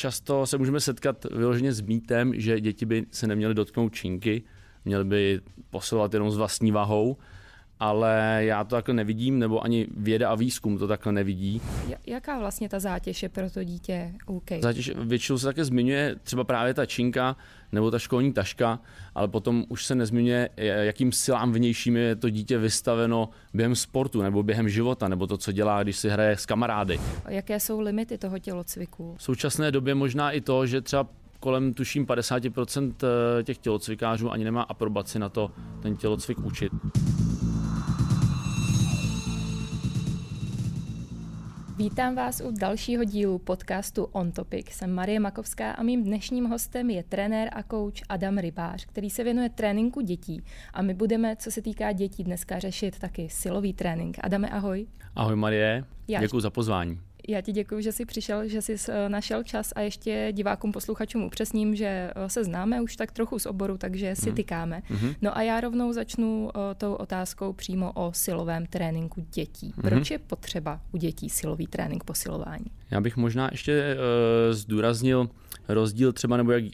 často 0.00 0.46
se 0.46 0.58
můžeme 0.58 0.80
setkat 0.80 1.24
vyloženě 1.24 1.72
s 1.72 1.80
mýtem, 1.80 2.32
že 2.34 2.60
děti 2.60 2.86
by 2.86 3.06
se 3.10 3.26
neměly 3.26 3.54
dotknout 3.54 3.94
činky, 3.94 4.42
měly 4.84 5.04
by 5.04 5.40
posilovat 5.70 6.14
jenom 6.14 6.30
s 6.30 6.36
vlastní 6.36 6.72
vahou 6.72 7.16
ale 7.80 8.40
já 8.44 8.64
to 8.64 8.76
takhle 8.76 8.94
nevidím, 8.94 9.38
nebo 9.38 9.64
ani 9.64 9.86
věda 9.96 10.30
a 10.30 10.34
výzkum 10.34 10.78
to 10.78 10.88
takhle 10.88 11.12
nevidí. 11.12 11.62
Jaká 12.06 12.38
vlastně 12.38 12.68
ta 12.68 12.78
zátěž 12.78 13.22
je 13.22 13.28
pro 13.28 13.50
to 13.50 13.64
dítě 13.64 14.12
OK? 14.26 14.50
Zátěž 14.60 14.92
většinou 14.96 15.38
se 15.38 15.46
také 15.46 15.64
zmiňuje 15.64 16.16
třeba 16.22 16.44
právě 16.44 16.74
ta 16.74 16.86
činka 16.86 17.36
nebo 17.72 17.90
ta 17.90 17.98
školní 17.98 18.32
taška, 18.32 18.80
ale 19.14 19.28
potom 19.28 19.64
už 19.68 19.84
se 19.84 19.94
nezmiňuje, 19.94 20.48
jakým 20.56 21.12
silám 21.12 21.52
vnějším 21.52 21.96
je 21.96 22.16
to 22.16 22.30
dítě 22.30 22.58
vystaveno 22.58 23.28
během 23.54 23.76
sportu 23.76 24.22
nebo 24.22 24.42
během 24.42 24.68
života, 24.68 25.08
nebo 25.08 25.26
to, 25.26 25.36
co 25.36 25.52
dělá, 25.52 25.82
když 25.82 25.96
si 25.96 26.08
hraje 26.08 26.36
s 26.36 26.46
kamarády. 26.46 27.00
A 27.24 27.30
jaké 27.30 27.60
jsou 27.60 27.80
limity 27.80 28.18
toho 28.18 28.38
tělocviku? 28.38 29.14
V 29.18 29.22
současné 29.22 29.70
době 29.70 29.94
možná 29.94 30.30
i 30.30 30.40
to, 30.40 30.66
že 30.66 30.80
třeba 30.80 31.06
kolem 31.40 31.74
tuším 31.74 32.06
50% 32.06 32.94
eh, 33.02 33.42
těch 33.42 33.58
tělocvikářů 33.58 34.30
ani 34.30 34.44
nemá 34.44 34.62
aprobaci 34.62 35.18
na 35.18 35.28
to 35.28 35.50
ten 35.82 35.96
tělocvik 35.96 36.38
učit. 36.38 36.72
Vítám 41.80 42.14
vás 42.14 42.40
u 42.40 42.50
dalšího 42.50 43.04
dílu 43.04 43.38
podcastu 43.38 44.04
On 44.04 44.32
Topic. 44.32 44.66
Jsem 44.70 44.92
Marie 44.92 45.20
Makovská 45.20 45.72
a 45.72 45.82
mým 45.82 46.04
dnešním 46.04 46.44
hostem 46.44 46.90
je 46.90 47.02
trenér 47.02 47.50
a 47.52 47.62
coach 47.62 47.94
Adam 48.08 48.38
Rybář, 48.38 48.86
který 48.86 49.10
se 49.10 49.24
věnuje 49.24 49.48
tréninku 49.48 50.00
dětí. 50.00 50.42
A 50.72 50.82
my 50.82 50.94
budeme, 50.94 51.36
co 51.36 51.50
se 51.50 51.62
týká 51.62 51.92
dětí, 51.92 52.24
dneska 52.24 52.58
řešit 52.58 52.98
taky 52.98 53.28
silový 53.28 53.74
trénink. 53.74 54.16
Adame, 54.20 54.48
ahoj. 54.48 54.86
Ahoj 55.16 55.36
Marie, 55.36 55.84
děkuji 56.06 56.40
za 56.40 56.50
pozvání. 56.50 57.00
Já 57.28 57.40
ti 57.40 57.52
děkuji, 57.52 57.82
že 57.82 57.92
jsi 57.92 58.04
přišel, 58.04 58.48
že 58.48 58.62
jsi 58.62 58.76
eh, 58.88 59.08
našel 59.08 59.42
čas 59.42 59.72
a 59.76 59.80
ještě 59.80 60.28
divákům, 60.32 60.72
posluchačům 60.72 61.22
upřesním, 61.22 61.76
že 61.76 61.86
eh, 61.86 62.28
se 62.28 62.44
známe 62.44 62.80
už 62.80 62.96
tak 62.96 63.12
trochu 63.12 63.38
z 63.38 63.46
oboru, 63.46 63.78
takže 63.78 64.16
si 64.16 64.30
mm. 64.30 64.36
tykáme. 64.36 64.82
Mm-hmm. 64.90 65.14
No 65.22 65.36
a 65.36 65.42
já 65.42 65.60
rovnou 65.60 65.92
začnu 65.92 66.44
uh, 66.44 66.50
tou 66.76 66.94
otázkou 66.94 67.52
přímo 67.52 67.92
o 67.92 68.12
silovém 68.12 68.66
tréninku 68.66 69.26
dětí. 69.34 69.74
Mm-hmm. 69.76 69.88
Proč 69.88 70.10
je 70.10 70.18
potřeba 70.18 70.80
u 70.92 70.96
dětí 70.96 71.30
silový 71.30 71.66
trénink 71.66 72.04
posilování? 72.04 72.66
Já 72.90 73.00
bych 73.00 73.16
možná 73.16 73.48
ještě 73.52 73.94
uh, 73.94 74.54
zdůraznil 74.54 75.28
rozdíl 75.68 76.12
třeba, 76.12 76.36
nebo 76.36 76.52
jak 76.52 76.64
uh, 76.64 76.70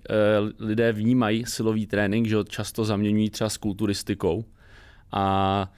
lidé 0.58 0.92
vnímají 0.92 1.44
silový 1.46 1.86
trénink, 1.86 2.26
že 2.26 2.36
ho 2.36 2.44
často 2.44 2.84
zaměňují 2.84 3.30
třeba 3.30 3.50
s 3.50 3.56
kulturistikou. 3.56 4.44
A 5.12 5.72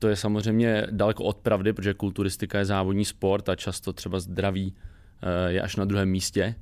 to 0.00 0.08
je 0.08 0.16
samozřejmě 0.16 0.86
daleko 0.90 1.24
od 1.24 1.36
pravdy, 1.36 1.72
protože 1.72 1.94
kulturistika 1.94 2.58
je 2.58 2.64
závodní 2.64 3.04
sport 3.04 3.48
a 3.48 3.56
často 3.56 3.92
třeba 3.92 4.20
zdraví 4.20 4.74
eh, 5.22 5.52
je 5.52 5.62
až 5.62 5.76
na 5.76 5.84
druhém 5.84 6.08
místě. 6.08 6.54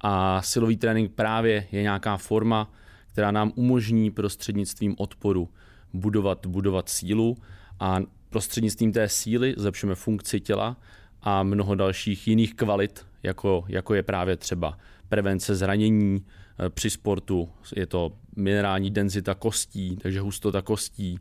A 0.00 0.42
silový 0.42 0.76
trénink 0.76 1.12
právě 1.12 1.66
je 1.72 1.82
nějaká 1.82 2.16
forma, 2.16 2.72
která 3.12 3.30
nám 3.30 3.52
umožní 3.54 4.10
prostřednictvím 4.10 4.94
odporu 4.98 5.48
budovat, 5.92 6.46
budovat 6.46 6.88
sílu 6.88 7.36
a 7.80 7.98
prostřednictvím 8.30 8.92
té 8.92 9.08
síly 9.08 9.54
zlepšíme 9.56 9.94
funkci 9.94 10.40
těla 10.40 10.76
a 11.22 11.42
mnoho 11.42 11.74
dalších 11.74 12.28
jiných 12.28 12.54
kvalit, 12.54 13.06
jako, 13.22 13.64
jako 13.68 13.94
je 13.94 14.02
právě 14.02 14.36
třeba 14.36 14.78
prevence 15.08 15.54
zranění 15.54 16.24
eh, 16.58 16.70
při 16.70 16.90
sportu, 16.90 17.48
je 17.76 17.86
to 17.86 18.12
minerální 18.36 18.90
denzita 18.90 19.34
kostí, 19.34 19.96
takže 19.96 20.20
hustota 20.20 20.62
kostí, 20.62 21.18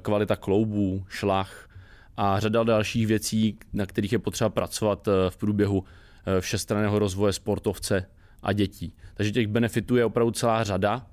kvalita 0.00 0.36
kloubů, 0.36 1.04
šlach 1.08 1.68
a 2.16 2.40
řada 2.40 2.64
dalších 2.64 3.06
věcí, 3.06 3.58
na 3.72 3.86
kterých 3.86 4.12
je 4.12 4.18
potřeba 4.18 4.50
pracovat 4.50 5.08
eh, 5.08 5.30
v 5.30 5.36
průběhu 5.36 5.84
eh, 6.26 6.40
všestranného 6.40 6.98
rozvoje 6.98 7.32
sportovce 7.32 8.06
a 8.42 8.52
dětí. 8.52 8.92
Takže 9.14 9.32
těch 9.32 9.46
benefitů 9.46 9.96
je 9.96 10.04
opravdu 10.04 10.30
celá 10.30 10.64
řada 10.64 11.06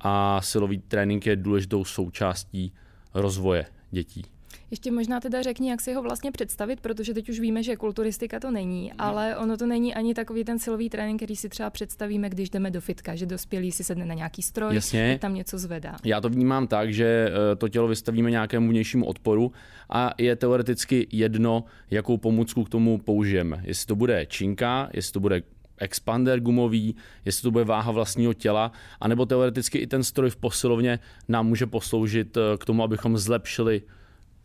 a 0.00 0.40
silový 0.42 0.78
trénink 0.78 1.26
je 1.26 1.36
důležitou 1.36 1.84
součástí 1.84 2.72
rozvoje 3.14 3.66
dětí. 3.90 4.24
Ještě 4.70 4.92
možná 4.92 5.20
teda 5.20 5.42
řekni, 5.42 5.70
jak 5.70 5.80
si 5.80 5.92
ho 5.92 6.02
vlastně 6.02 6.32
představit, 6.32 6.80
protože 6.80 7.14
teď 7.14 7.28
už 7.28 7.40
víme, 7.40 7.62
že 7.62 7.76
kulturistika 7.76 8.40
to 8.40 8.50
není, 8.50 8.88
no. 8.98 9.04
ale 9.04 9.36
ono 9.36 9.56
to 9.56 9.66
není 9.66 9.94
ani 9.94 10.14
takový 10.14 10.44
ten 10.44 10.58
silový 10.58 10.90
trénink, 10.90 11.18
který 11.18 11.36
si 11.36 11.48
třeba 11.48 11.70
představíme, 11.70 12.30
když 12.30 12.50
jdeme 12.50 12.70
do 12.70 12.80
fitka, 12.80 13.14
že 13.14 13.26
dospělý 13.26 13.72
si 13.72 13.84
sedne 13.84 14.06
na 14.06 14.14
nějaký 14.14 14.42
stroj, 14.42 14.74
Jasně. 14.74 15.18
tam 15.20 15.34
něco 15.34 15.58
zvedá. 15.58 15.96
Já 16.04 16.20
to 16.20 16.28
vnímám 16.28 16.66
tak, 16.66 16.92
že 16.92 17.30
eh, 17.52 17.56
to 17.56 17.68
tělo 17.68 17.88
vystavíme 17.88 18.30
nějakému 18.30 18.68
vnějšímu 18.68 19.06
odporu 19.06 19.52
a 19.90 20.14
je 20.18 20.36
teoreticky 20.36 21.06
jedno, 21.12 21.64
jakou 21.90 22.16
pomůcku 22.16 22.64
k 22.64 22.68
tomu 22.68 22.98
použijeme. 22.98 23.60
Jestli 23.64 23.86
to 23.86 23.96
bude 23.96 24.26
činka, 24.26 24.90
jestli 24.92 25.12
to 25.12 25.20
bude 25.20 25.42
expander 25.78 26.40
gumový, 26.40 26.96
jestli 27.24 27.42
to 27.42 27.50
bude 27.50 27.64
váha 27.64 27.92
vlastního 27.92 28.34
těla, 28.34 28.72
anebo 29.00 29.26
teoreticky 29.26 29.78
i 29.78 29.86
ten 29.86 30.04
stroj 30.04 30.30
v 30.30 30.36
posilovně 30.36 30.98
nám 31.28 31.46
může 31.46 31.66
posloužit 31.66 32.36
eh, 32.36 32.40
k 32.58 32.64
tomu, 32.64 32.82
abychom 32.82 33.18
zlepšili 33.18 33.82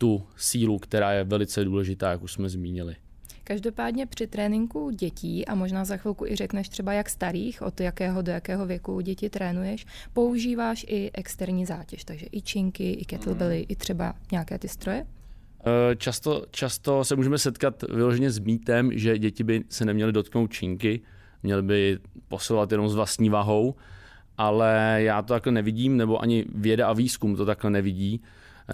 tu 0.04 0.22
sílu, 0.36 0.78
která 0.78 1.12
je 1.12 1.24
velice 1.24 1.64
důležitá, 1.64 2.10
jak 2.10 2.22
už 2.22 2.32
jsme 2.32 2.48
zmínili. 2.48 2.96
Každopádně 3.44 4.06
při 4.06 4.26
tréninku 4.26 4.90
dětí, 4.90 5.46
a 5.46 5.54
možná 5.54 5.84
za 5.84 5.96
chvilku 5.96 6.26
i 6.26 6.36
řekneš 6.36 6.68
třeba 6.68 6.92
jak 6.92 7.10
starých, 7.10 7.62
od 7.62 7.80
jakého 7.80 8.22
do 8.22 8.32
jakého 8.32 8.66
věku 8.66 9.00
děti 9.00 9.30
trénuješ, 9.30 9.86
používáš 10.12 10.86
i 10.88 11.10
externí 11.14 11.66
zátěž, 11.66 12.04
takže 12.04 12.26
i 12.32 12.42
činky, 12.42 12.92
i 12.92 13.04
kettlebelly, 13.04 13.58
mm. 13.58 13.64
i 13.68 13.76
třeba 13.76 14.14
nějaké 14.32 14.58
ty 14.58 14.68
stroje? 14.68 15.06
Eh, 15.66 15.96
často, 15.96 16.46
často 16.50 17.04
se 17.04 17.16
můžeme 17.16 17.38
setkat 17.38 17.82
vyloženě 17.82 18.30
s 18.30 18.38
mýtem, 18.38 18.90
že 18.92 19.18
děti 19.18 19.44
by 19.44 19.64
se 19.68 19.84
neměly 19.84 20.12
dotknout 20.12 20.52
činky, 20.52 21.00
měly 21.42 21.62
by 21.62 21.98
posilovat 22.28 22.72
jenom 22.72 22.88
s 22.88 22.94
vlastní 22.94 23.30
vahou, 23.30 23.74
ale 24.38 24.98
já 24.98 25.22
to 25.22 25.34
takhle 25.34 25.52
nevidím, 25.52 25.96
nebo 25.96 26.22
ani 26.22 26.44
věda 26.54 26.88
a 26.88 26.92
výzkum 26.92 27.36
to 27.36 27.46
takhle 27.46 27.70
nevidí. 27.70 28.22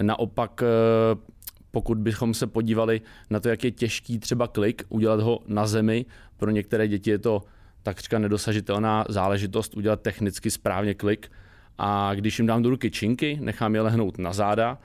Naopak, 0.01 0.63
eh, 0.63 1.31
pokud 1.71 1.97
bychom 1.97 2.33
se 2.33 2.47
podívali 2.47 3.01
na 3.29 3.39
to, 3.39 3.49
jak 3.49 3.63
je 3.63 3.71
těžký 3.71 4.19
třeba 4.19 4.47
klik, 4.47 4.83
udělat 4.89 5.19
ho 5.19 5.39
na 5.47 5.67
zemi, 5.67 6.05
pro 6.37 6.51
některé 6.51 6.87
děti 6.87 7.09
je 7.09 7.19
to 7.19 7.41
takřka 7.83 8.19
nedosažitelná 8.19 9.05
záležitost 9.09 9.77
udělat 9.77 10.01
technicky 10.01 10.51
správně 10.51 10.93
klik. 10.93 11.31
A 11.77 12.11
když 12.15 12.39
jim 12.39 12.47
dám 12.47 12.61
do 12.61 12.69
ruky 12.69 12.91
činky, 12.91 13.37
nechám 13.41 13.75
je 13.75 13.81
lehnout 13.81 14.17
na 14.17 14.33
záda 14.33 14.77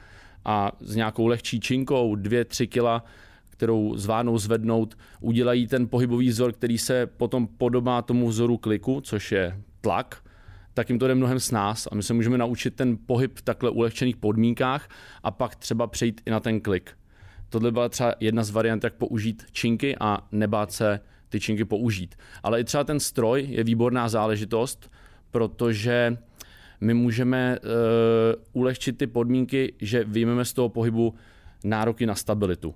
a 0.44 0.72
s 0.80 0.96
nějakou 0.96 1.26
lehčí 1.26 1.60
činkou, 1.60 2.14
dvě, 2.14 2.44
tři 2.44 2.66
kila, 2.66 3.04
kterou 3.48 3.96
zvládnou 3.96 4.38
zvednout, 4.38 4.98
udělají 5.20 5.66
ten 5.66 5.88
pohybový 5.88 6.28
vzor, 6.28 6.52
který 6.52 6.78
se 6.78 7.06
potom 7.06 7.46
podobá 7.46 8.02
tomu 8.02 8.28
vzoru 8.28 8.56
kliku, 8.56 9.00
což 9.00 9.32
je 9.32 9.60
tlak, 9.80 10.22
tak 10.76 10.88
jim 10.88 10.98
to 10.98 11.08
jde 11.08 11.14
mnohem 11.14 11.40
s 11.40 11.50
nás 11.50 11.88
a 11.92 11.94
my 11.94 12.02
se 12.02 12.14
můžeme 12.14 12.38
naučit 12.38 12.74
ten 12.74 12.98
pohyb 13.06 13.38
v 13.38 13.42
takhle 13.42 13.70
ulehčených 13.70 14.16
podmínkách 14.16 14.88
a 15.22 15.30
pak 15.30 15.56
třeba 15.56 15.86
přejít 15.86 16.20
i 16.26 16.30
na 16.30 16.40
ten 16.40 16.60
klik. 16.60 16.90
Tohle 17.48 17.72
byla 17.72 17.88
třeba 17.88 18.14
jedna 18.20 18.44
z 18.44 18.50
variant, 18.50 18.84
jak 18.84 18.94
použít 18.94 19.46
činky 19.52 19.96
a 20.00 20.26
nebát 20.32 20.72
se 20.72 21.00
ty 21.28 21.40
činky 21.40 21.64
použít. 21.64 22.14
Ale 22.42 22.60
i 22.60 22.64
třeba 22.64 22.84
ten 22.84 23.00
stroj 23.00 23.46
je 23.48 23.64
výborná 23.64 24.08
záležitost, 24.08 24.90
protože 25.30 26.16
my 26.80 26.94
můžeme 26.94 27.58
uh, 27.58 28.60
ulehčit 28.62 28.98
ty 28.98 29.06
podmínky, 29.06 29.74
že 29.80 30.04
vyjmeme 30.04 30.44
z 30.44 30.52
toho 30.52 30.68
pohybu 30.68 31.14
nároky 31.64 32.06
na 32.06 32.14
stabilitu. 32.14 32.74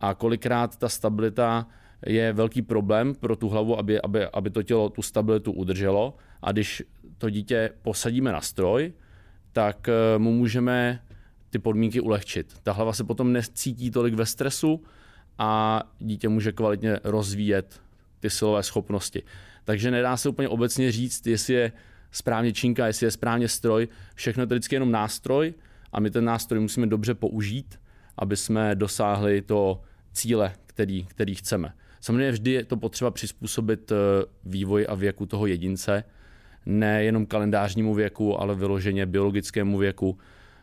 A 0.00 0.14
kolikrát 0.14 0.76
ta 0.76 0.88
stabilita 0.88 1.66
je 2.06 2.32
velký 2.32 2.62
problém 2.62 3.14
pro 3.14 3.36
tu 3.36 3.48
hlavu, 3.48 3.78
aby, 3.78 4.00
aby, 4.00 4.26
aby 4.26 4.50
to 4.50 4.62
tělo 4.62 4.88
tu 4.88 5.02
stabilitu 5.02 5.52
udrželo. 5.52 6.16
A 6.42 6.52
když 6.52 6.82
to 7.20 7.30
dítě 7.30 7.70
posadíme 7.82 8.32
na 8.32 8.40
stroj, 8.40 8.92
tak 9.52 9.88
eh, 9.88 10.18
mu 10.18 10.32
můžeme 10.32 11.02
ty 11.50 11.58
podmínky 11.58 12.00
ulehčit. 12.00 12.54
Ta 12.62 12.72
hlava 12.72 12.92
se 12.92 13.04
potom 13.04 13.32
necítí 13.32 13.90
tolik 13.90 14.14
ve 14.14 14.26
stresu 14.26 14.84
a 15.38 15.82
dítě 15.98 16.28
může 16.28 16.52
kvalitně 16.52 17.00
rozvíjet 17.04 17.80
ty 18.20 18.30
silové 18.30 18.62
schopnosti. 18.62 19.22
Takže 19.64 19.90
nedá 19.90 20.16
se 20.16 20.28
úplně 20.28 20.48
obecně 20.48 20.92
říct, 20.92 21.26
jestli 21.26 21.54
je 21.54 21.72
správně 22.10 22.52
činka, 22.52 22.86
jestli 22.86 23.06
je 23.06 23.10
správně 23.10 23.48
stroj. 23.48 23.88
Všechno 24.14 24.42
je 24.42 24.46
to 24.46 24.54
vždycky 24.54 24.74
jenom 24.74 24.92
nástroj 24.92 25.54
a 25.92 26.00
my 26.00 26.10
ten 26.10 26.24
nástroj 26.24 26.60
musíme 26.60 26.86
dobře 26.86 27.14
použít, 27.14 27.80
aby 28.16 28.36
jsme 28.36 28.74
dosáhli 28.74 29.42
to 29.42 29.82
cíle, 30.12 30.52
který, 30.66 31.04
který 31.04 31.34
chceme. 31.34 31.72
Samozřejmě 32.00 32.32
vždy 32.32 32.50
je 32.50 32.64
to 32.64 32.76
potřeba 32.76 33.10
přizpůsobit 33.10 33.92
eh, 33.92 33.96
vývoj 34.44 34.86
a 34.88 34.94
věku 34.94 35.26
toho 35.26 35.46
jedince, 35.46 36.04
ne 36.66 37.04
jenom 37.04 37.26
kalendářnímu 37.26 37.94
věku, 37.94 38.40
ale 38.40 38.54
vyloženě 38.54 39.06
biologickému 39.06 39.78
věku, 39.78 40.18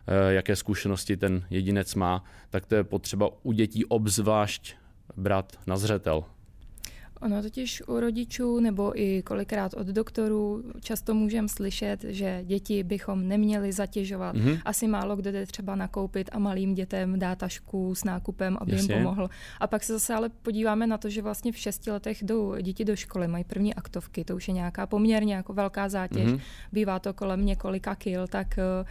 eh, 0.07 0.33
jaké 0.33 0.55
zkušenosti 0.55 1.17
ten 1.17 1.45
jedinec 1.49 1.95
má, 1.95 2.23
tak 2.49 2.65
to 2.65 2.75
je 2.75 2.83
potřeba 2.83 3.29
u 3.43 3.51
dětí 3.51 3.85
obzvlášť 3.85 4.75
brát 5.17 5.59
na 5.67 5.77
zřetel. 5.77 6.23
Ono 7.21 7.41
totiž 7.41 7.83
u 7.87 7.99
rodičů 7.99 8.59
nebo 8.59 9.01
i 9.01 9.21
kolikrát 9.21 9.73
od 9.73 9.87
doktorů 9.87 10.63
často 10.81 11.13
můžeme 11.13 11.47
slyšet, 11.47 12.03
že 12.03 12.41
děti 12.43 12.83
bychom 12.83 13.27
neměli 13.27 13.71
zatěžovat. 13.71 14.35
Mm-hmm. 14.35 14.61
Asi 14.65 14.87
málo 14.87 15.15
kdo 15.15 15.31
jde 15.31 15.45
třeba 15.45 15.75
nakoupit 15.75 16.29
a 16.31 16.39
malým 16.39 16.73
dětem 16.73 17.19
dá 17.19 17.35
tašku 17.35 17.95
s 17.95 18.03
nákupem, 18.03 18.57
aby 18.61 18.71
Jasně. 18.71 18.93
jim 18.93 19.03
pomohl. 19.03 19.29
A 19.59 19.67
pak 19.67 19.83
se 19.83 19.93
zase 19.93 20.13
ale 20.13 20.29
podíváme 20.29 20.87
na 20.87 20.97
to, 20.97 21.09
že 21.09 21.21
vlastně 21.21 21.51
v 21.51 21.57
šesti 21.57 21.91
letech 21.91 22.23
jdou 22.23 22.55
děti 22.61 22.85
do 22.85 22.95
školy, 22.95 23.27
mají 23.27 23.43
první 23.43 23.73
aktovky, 23.73 24.23
to 24.23 24.35
už 24.35 24.47
je 24.47 24.53
nějaká 24.53 24.87
poměrně 24.87 25.35
jako 25.35 25.53
velká 25.53 25.89
zátěž, 25.89 26.31
mm-hmm. 26.31 26.41
bývá 26.71 26.99
to 26.99 27.13
kolem 27.13 27.45
několika 27.45 27.95
kil, 27.95 28.27
tak 28.27 28.57
eh, 28.57 28.85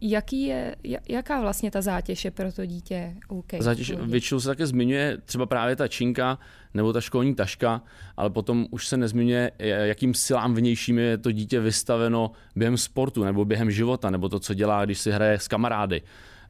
Jaký 0.00 0.42
je, 0.42 0.76
jaká 1.08 1.40
vlastně 1.40 1.70
ta 1.70 1.82
zátěž 1.82 2.24
je 2.24 2.30
pro 2.30 2.52
to 2.52 2.66
dítě? 2.66 3.14
Okay, 3.28 3.62
zátěž 3.62 3.92
většinou 4.02 4.40
se 4.40 4.48
také 4.48 4.66
zmiňuje 4.66 5.18
třeba 5.24 5.46
právě 5.46 5.76
ta 5.76 5.88
činka 5.88 6.38
nebo 6.74 6.92
ta 6.92 7.00
školní 7.00 7.34
taška, 7.34 7.82
ale 8.16 8.30
potom 8.30 8.66
už 8.70 8.86
se 8.86 8.96
nezmiňuje, 8.96 9.50
jakým 9.58 10.14
silám 10.14 10.54
vnějším 10.54 10.98
je 10.98 11.18
to 11.18 11.32
dítě 11.32 11.60
vystaveno 11.60 12.30
během 12.56 12.76
sportu 12.76 13.24
nebo 13.24 13.44
během 13.44 13.70
života, 13.70 14.10
nebo 14.10 14.28
to, 14.28 14.40
co 14.40 14.54
dělá, 14.54 14.84
když 14.84 14.98
si 14.98 15.10
hraje 15.10 15.38
s 15.38 15.48
kamarády. 15.48 16.02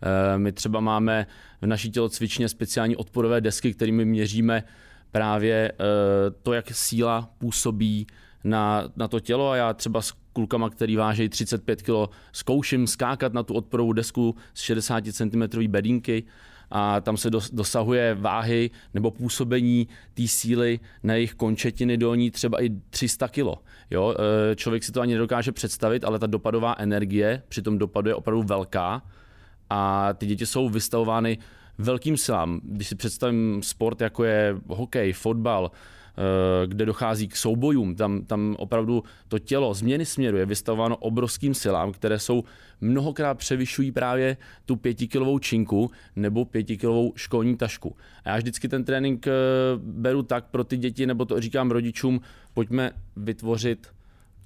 Eh, 0.03 0.39
my 0.39 0.53
třeba 0.53 0.81
máme 0.81 1.27
v 1.63 1.67
naší 1.67 1.91
tělocvičně 1.91 2.49
speciální 2.49 2.97
odporové 2.97 3.41
desky, 3.41 3.75
kterými 3.75 4.05
měříme 4.05 4.65
právě 5.11 5.73
eh, 5.73 5.85
to, 6.43 6.53
jak 6.53 6.71
síla 6.73 7.31
působí 7.39 8.07
na, 8.45 8.85
na 8.97 9.09
to 9.09 9.21
tělo 9.21 9.51
a 9.51 9.57
já 9.57 9.75
třeba 9.75 10.01
klukama, 10.39 10.71
který 10.71 10.97
vážejí 10.97 11.29
35 11.29 11.83
kg, 11.83 12.15
zkouším 12.33 12.87
skákat 12.87 13.33
na 13.33 13.43
tu 13.43 13.55
odporovou 13.55 13.93
desku 13.93 14.35
z 14.55 14.61
60 14.61 15.05
cm 15.13 15.67
bedínky 15.69 16.25
a 16.71 17.01
tam 17.01 17.17
se 17.17 17.31
dosahuje 17.53 18.15
váhy 18.15 18.71
nebo 18.95 19.11
působení 19.11 19.89
té 20.15 20.29
síly 20.29 20.81
na 21.03 21.15
jejich 21.15 21.35
končetiny 21.35 21.97
dolní 21.97 22.31
třeba 22.31 22.63
i 22.63 22.71
300 22.91 23.29
kg. 23.29 23.47
Jo? 23.91 24.15
E, 24.53 24.57
člověk 24.57 24.85
si 24.85 24.93
to 24.93 25.01
ani 25.01 25.13
nedokáže 25.13 25.53
představit, 25.53 26.05
ale 26.05 26.19
ta 26.19 26.27
dopadová 26.27 26.75
energie 26.79 27.43
při 27.49 27.63
tom 27.63 27.79
dopadu 27.79 28.09
je 28.09 28.15
opravdu 28.15 28.43
velká 28.43 29.03
a 29.71 30.13
ty 30.13 30.27
děti 30.27 30.47
jsou 30.47 30.69
vystavovány 30.69 31.39
velkým 31.79 32.17
silám. 32.17 32.61
Když 32.63 32.89
si 32.89 32.95
představím 32.95 33.63
sport, 33.63 34.01
jako 34.01 34.25
je 34.25 34.57
hokej, 34.67 35.13
fotbal, 35.13 35.71
kde 36.67 36.87
dochází 36.87 37.29
k 37.29 37.37
soubojům, 37.37 37.95
tam, 37.95 38.25
tam 38.25 38.57
opravdu 38.59 39.03
to 39.29 39.39
tělo 39.39 39.75
změny 39.75 40.07
směru 40.07 40.37
je 40.37 40.47
vystavováno 40.47 40.97
obrovským 40.97 41.55
silám, 41.55 41.93
které 41.93 42.19
jsou 42.19 42.45
mnohokrát 42.81 43.39
převyšují 43.39 43.93
právě 43.93 44.37
tu 44.67 44.77
pětikilovou 44.77 45.39
činku 45.39 45.91
nebo 46.17 46.45
pětikilovou 46.45 47.13
školní 47.17 47.57
tašku. 47.57 47.97
A 48.25 48.29
já 48.29 48.37
vždycky 48.37 48.69
ten 48.69 48.85
trénink 48.85 49.27
eh, 49.27 49.33
beru 49.77 50.23
tak 50.23 50.45
pro 50.45 50.65
ty 50.65 50.77
děti, 50.77 51.07
nebo 51.07 51.25
to 51.25 51.41
říkám 51.41 51.71
rodičům, 51.71 52.21
pojďme 52.55 52.91
vytvořit 53.17 53.89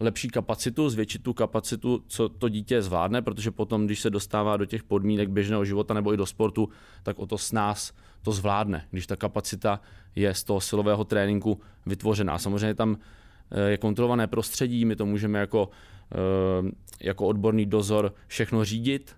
lepší 0.01 0.29
kapacitu, 0.29 0.89
zvětšit 0.89 1.23
tu 1.23 1.33
kapacitu, 1.33 2.05
co 2.07 2.29
to 2.29 2.49
dítě 2.49 2.83
zvládne, 2.83 3.23
protože 3.23 3.51
potom, 3.51 3.87
když 3.87 4.01
se 4.01 4.11
dostává 4.11 4.57
do 4.57 4.65
těch 4.65 4.83
podmínek 4.83 5.29
běžného 5.29 5.65
života 5.65 5.95
nebo 5.95 6.15
i 6.15 6.17
do 6.17 6.27
sportu, 6.27 6.69
tak 7.03 7.19
o 7.19 7.27
to 7.27 7.39
s 7.39 7.53
nás 7.53 7.93
to 8.23 8.33
zvládne, 8.33 8.87
když 8.91 9.07
ta 9.07 9.17
kapacita 9.17 9.81
je 10.17 10.35
z 10.35 10.45
toho 10.45 10.61
silového 10.61 11.05
tréninku 11.05 11.61
vytvořená. 11.87 12.39
Samozřejmě 12.39 12.75
tam 12.75 12.97
eh, 13.51 13.71
je 13.71 13.77
kontrolované 13.77 14.27
prostředí, 14.27 14.85
my 14.85 14.97
to 14.97 15.07
můžeme 15.07 15.39
jako, 15.39 15.71
eh, 16.13 16.71
jako 17.01 17.27
odborný 17.27 17.67
dozor 17.67 18.15
všechno 18.27 18.65
řídit, 18.65 19.17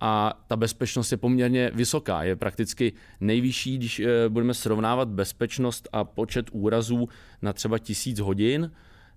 a 0.00 0.32
ta 0.46 0.56
bezpečnost 0.56 1.12
je 1.12 1.16
poměrně 1.16 1.70
vysoká. 1.74 2.22
Je 2.22 2.36
prakticky 2.36 2.92
nejvyšší, 3.20 3.78
když 3.78 4.00
eh, 4.00 4.28
budeme 4.28 4.54
srovnávat 4.54 5.08
bezpečnost 5.08 5.88
a 5.92 6.04
počet 6.04 6.46
úrazů 6.52 7.08
na 7.42 7.52
třeba 7.52 7.78
tisíc 7.78 8.18
hodin, 8.18 8.70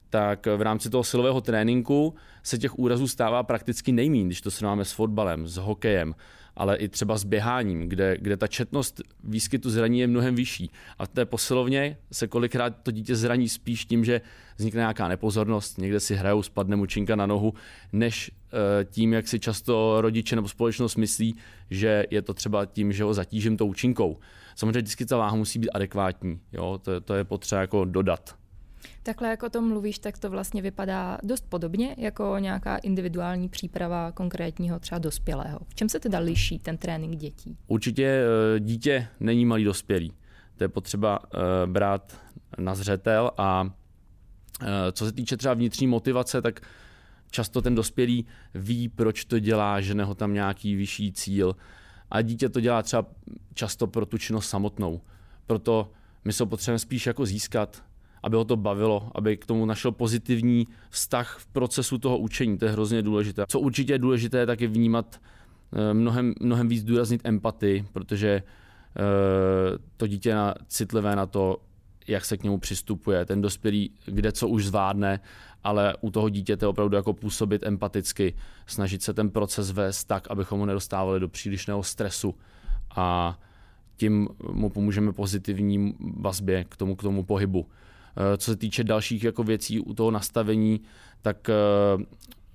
tak 0.10 0.48
v 0.58 0.62
rámci 0.62 0.90
toho 0.90 1.04
silového 1.04 1.42
tréninku 1.42 2.16
se 2.44 2.58
těch 2.58 2.80
úrazů 2.80 3.08
stává 3.08 3.44
prakticky 3.44 3.92
nejmín, 3.92 4.28
když 4.28 4.42
to 4.42 4.52
srovnáme 4.52 4.86
s 4.86 4.92
fotbalem, 4.92 5.48
s 5.48 5.58
hokejem, 5.58 6.16
ale 6.60 6.76
i 6.78 6.88
třeba 6.88 7.18
s 7.18 7.24
běháním, 7.24 7.90
kde, 7.90 8.18
kde 8.20 8.38
ta 8.38 8.48
četnost 8.48 9.02
výskytu 9.24 9.70
zraní 9.70 10.00
je 10.00 10.08
mnohem 10.08 10.36
vyšší. 10.36 10.72
A 11.00 11.06
v 11.06 11.10
té 11.10 11.26
posilovně 11.26 11.98
se 12.12 12.28
kolikrát 12.28 12.70
to 12.84 12.92
dítě 12.92 13.16
zraní 13.16 13.50
spíš 13.50 13.86
tím, 13.86 14.06
že 14.06 14.22
vznikne 14.58 14.80
nějaká 14.80 15.08
nepozornost, 15.08 15.78
někde 15.78 16.00
si 16.00 16.16
hrajou, 16.16 16.44
spadne 16.44 16.76
mu 16.76 16.86
činka 16.86 17.16
na 17.16 17.26
nohu, 17.26 17.54
než 17.94 18.32
eh, 18.32 18.86
tím, 18.86 19.14
jak 19.14 19.28
si 19.28 19.40
často 19.40 20.02
rodiče 20.02 20.36
nebo 20.36 20.48
společnost 20.48 20.96
myslí, 20.96 21.36
že 21.70 22.06
je 22.12 22.22
to 22.22 22.34
třeba 22.34 22.66
tím, 22.66 22.92
že 22.92 23.04
ho 23.04 23.14
zatížím 23.14 23.58
tou 23.58 23.74
činkou. 23.74 24.18
Samozřejmě 24.56 24.82
vždycky 24.82 25.06
ta 25.06 25.18
váha 25.18 25.36
musí 25.36 25.60
být 25.60 25.70
adekvátní, 25.70 26.40
jo? 26.54 26.80
To, 26.84 27.02
to 27.02 27.14
je 27.14 27.24
potřeba 27.24 27.62
jako 27.62 27.86
dodat. 27.86 28.39
Takhle 29.10 29.30
jako 29.30 29.46
o 29.46 29.50
tom 29.50 29.68
mluvíš, 29.68 30.00
tak 30.00 30.18
to 30.18 30.30
vlastně 30.30 30.62
vypadá 30.62 31.18
dost 31.24 31.46
podobně 31.50 31.96
jako 31.98 32.36
nějaká 32.40 32.78
individuální 32.78 33.50
příprava 33.50 34.12
konkrétního 34.12 34.80
třeba 34.80 35.00
dospělého. 35.00 35.60
V 35.68 35.76
čem 35.76 35.90
se 35.90 36.00
teda 36.00 36.20
liší 36.20 36.60
ten 36.60 36.78
trénink 36.78 37.16
dětí? 37.16 37.58
Určitě 37.68 38.06
eh, 38.56 38.60
dítě 38.60 39.08
není 39.20 39.46
malý 39.46 39.64
dospělý. 39.64 40.14
To 40.58 40.64
je 40.64 40.68
potřeba 40.68 41.20
eh, 41.24 41.38
brát 41.66 42.22
na 42.58 42.76
zřetel 42.76 43.32
a 43.38 43.70
eh, 44.62 44.92
co 44.92 45.06
se 45.06 45.12
týče 45.12 45.38
třeba 45.38 45.54
vnitřní 45.54 45.88
motivace, 45.88 46.42
tak 46.42 46.62
často 47.32 47.62
ten 47.62 47.76
dospělý 47.76 48.26
ví, 48.54 48.90
proč 48.90 49.26
to 49.26 49.40
dělá, 49.40 49.82
že 49.82 49.94
neho 49.94 50.16
tam 50.16 50.34
nějaký 50.34 50.76
vyšší 50.76 51.12
cíl. 51.12 51.56
A 52.12 52.22
dítě 52.22 52.50
to 52.50 52.60
dělá 52.60 52.84
třeba 52.84 53.06
často 53.54 53.88
pro 53.88 54.06
tu 54.06 54.18
činnost 54.18 54.50
samotnou. 54.50 55.02
Proto 55.48 55.92
my 56.26 56.34
se 56.34 56.46
potřebujeme 56.46 56.80
spíš 56.80 57.06
jako 57.08 57.26
získat, 57.26 57.89
aby 58.24 58.36
ho 58.36 58.46
to 58.46 58.56
bavilo, 58.56 59.12
aby 59.16 59.38
k 59.38 59.46
tomu 59.46 59.66
našel 59.66 59.92
pozitivní 59.92 60.68
vztah 60.90 61.38
v 61.40 61.46
procesu 61.48 61.98
toho 61.98 62.18
učení. 62.18 62.58
To 62.58 62.66
je 62.66 62.72
hrozně 62.72 63.02
důležité. 63.02 63.46
Co 63.48 63.60
určitě 63.60 63.94
je 63.94 64.00
důležité, 64.00 64.46
tak 64.46 64.62
je 64.62 64.68
vnímat 64.68 65.22
eh, 65.74 65.94
mnohem, 65.94 66.34
mnohem 66.40 66.68
víc 66.68 66.84
důraznit 66.84 67.22
empatii, 67.24 67.86
protože 67.94 68.30
eh, 68.30 68.44
to 69.98 70.08
dítě 70.08 70.30
je 70.30 70.36
citlivé 70.68 71.16
na 71.16 71.26
to, 71.26 71.58
jak 72.08 72.26
se 72.26 72.38
k 72.38 72.44
němu 72.44 72.58
přistupuje. 72.58 73.26
Ten 73.26 73.42
dospělý, 73.42 73.92
kde 74.06 74.32
co 74.32 74.48
už 74.48 74.66
zvládne, 74.66 75.20
ale 75.64 75.96
u 76.02 76.12
toho 76.12 76.30
dítěte 76.30 76.68
opravdu 76.68 76.96
jako 76.96 77.14
působit 77.14 77.64
empaticky, 77.64 78.36
snažit 78.66 79.04
se 79.04 79.14
ten 79.14 79.30
proces 79.30 79.72
vést 79.72 80.04
tak, 80.04 80.32
abychom 80.32 80.60
ho 80.60 80.66
nedostávali 80.66 81.20
do 81.20 81.30
přílišného 81.30 81.84
stresu 81.84 82.36
a 82.96 83.40
tím 83.96 84.28
mu 84.52 84.70
pomůžeme 84.70 85.14
pozitivní 85.14 85.96
vazbě 86.00 86.64
k 86.64 86.78
tomu, 86.78 86.96
k 86.96 87.02
tomu 87.02 87.24
pohybu. 87.24 87.66
Eh, 88.20 88.38
co 88.38 88.52
se 88.52 88.58
týče 88.58 88.84
dalších 88.84 89.24
jako 89.24 89.44
věcí 89.44 89.80
u 89.80 89.94
toho 89.94 90.12
nastavení, 90.12 90.82
tak 91.22 91.50
eh, 91.50 91.54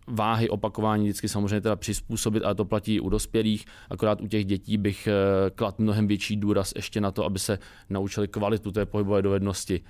váhy 0.06 0.49
opakování 0.49 1.05
vždycky 1.05 1.28
samozřejmě 1.28 1.61
teda 1.61 1.76
přizpůsobit, 1.76 2.44
ale 2.44 2.55
to 2.55 2.64
platí 2.64 2.94
i 2.94 3.00
u 3.00 3.08
dospělých, 3.08 3.64
akorát 3.90 4.20
u 4.20 4.26
těch 4.26 4.44
dětí 4.44 4.76
bych 4.76 5.06
eh, 5.06 5.50
klad 5.50 5.78
mnohem 5.78 6.06
větší 6.06 6.37
důraz 6.37 6.72
ještě 6.76 7.00
na 7.00 7.11
to, 7.11 7.25
aby 7.25 7.38
se 7.38 7.58
naučili 7.90 8.28
kvalitu 8.28 8.70
té 8.70 8.87
pohybové 8.87 9.22
dovednosti. 9.22 9.81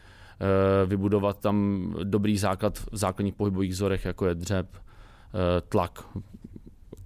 Vybudovat 0.87 1.41
tam 1.41 1.89
dobrý 2.03 2.39
základ 2.39 2.79
v 2.79 2.89
základních 2.93 3.35
pohybových 3.35 3.71
vzorech, 3.71 4.05
jako 4.05 4.27
je 4.27 4.35
dřep, 4.35 4.77
tlak, 5.69 6.05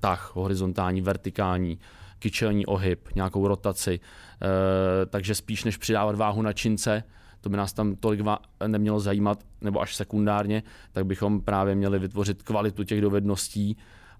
tah, 0.01 0.31
horizontální, 0.35 1.01
vertikální, 1.01 1.79
kyčelní 2.19 2.67
ohyb, 2.67 2.99
nějakou 3.15 3.49
rotaci. 3.49 4.01
Takže 5.11 5.35
spíš 5.35 5.65
než 5.65 5.77
přidávat 5.77 6.17
váhu 6.17 6.43
na 6.43 6.53
čince, 6.53 7.05
to 7.49 7.51
by 7.51 7.57
nás 7.57 7.73
tam 7.73 7.97
tolik 7.97 8.21
nemělo 8.67 9.01
zajímat, 9.01 9.39
nebo 9.61 9.81
až 9.81 9.97
sekundárně, 9.97 10.63
tak 10.93 11.07
bychom 11.07 11.41
právě 11.41 11.75
měli 11.75 11.99
vytvořit 11.99 12.43
kvalitu 12.43 12.85
těch 12.85 13.01
dovedností 13.01 13.77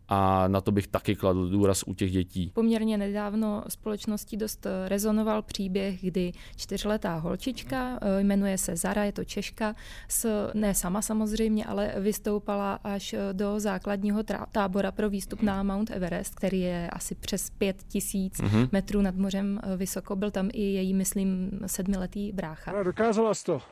a 0.09 0.49
na 0.49 0.61
to 0.61 0.73
bych 0.73 0.87
taky 0.87 1.17
kladl 1.17 1.49
důraz 1.49 1.83
u 1.87 1.95
těch 1.95 2.13
dětí. 2.13 2.53
Poměrně 2.55 2.99
nedávno 2.99 3.65
společností 3.69 4.37
dost 4.37 4.67
rezonoval 4.87 5.43
příběh, 5.43 6.01
kdy 6.01 6.33
čtyřletá 6.57 7.17
holčička, 7.17 7.99
eh, 8.03 8.21
jmenuje 8.21 8.59
se 8.59 8.77
Zara, 8.77 9.05
je 9.05 9.13
to 9.13 9.25
Češka, 9.25 9.75
s, 10.09 10.51
ne 10.55 10.75
sama 10.75 11.03
samozřejmě, 11.03 11.65
ale 11.65 11.95
vystoupala 11.97 12.79
až 12.85 13.15
do 13.33 13.61
základního 13.61 14.23
tábora 14.53 14.93
pro 14.93 15.11
výstup 15.11 15.43
na 15.43 15.63
Mount 15.63 15.91
Everest, 15.91 16.35
který 16.35 16.61
je 16.61 16.91
asi 16.93 17.15
přes 17.15 17.51
pět 17.51 17.83
tisíc 17.89 18.41
mm-hmm. 18.41 18.69
metrů 18.73 19.03
nad 19.03 19.15
mořem 19.17 19.61
eh, 19.63 19.77
vysoko. 19.77 20.17
Byl 20.17 20.31
tam 20.31 20.49
i 20.53 20.63
její, 20.63 20.95
myslím, 20.95 21.51
sedmiletý 21.67 22.33
brácha. 22.33 22.83
Dokázala 22.83 23.35
jsi 23.35 23.45
to. 23.45 23.63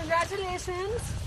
Congratulations. 0.00 1.23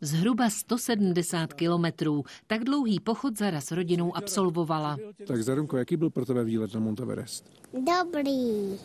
Zhruba 0.00 0.50
170 0.50 1.52
kilometrů. 1.52 2.24
Tak 2.46 2.64
dlouhý 2.64 3.00
pochod 3.00 3.38
Zara 3.38 3.60
s 3.60 3.70
rodinou 3.70 4.16
absolvovala. 4.16 4.96
Tak 5.26 5.42
Zarunko, 5.42 5.76
jaký 5.76 5.96
byl 5.96 6.10
pro 6.10 6.26
tebe 6.26 6.44
výlet 6.44 6.74
na 6.74 6.80
Mount 6.80 7.00
Everest? 7.00 7.44
Dobrý. 7.72 8.78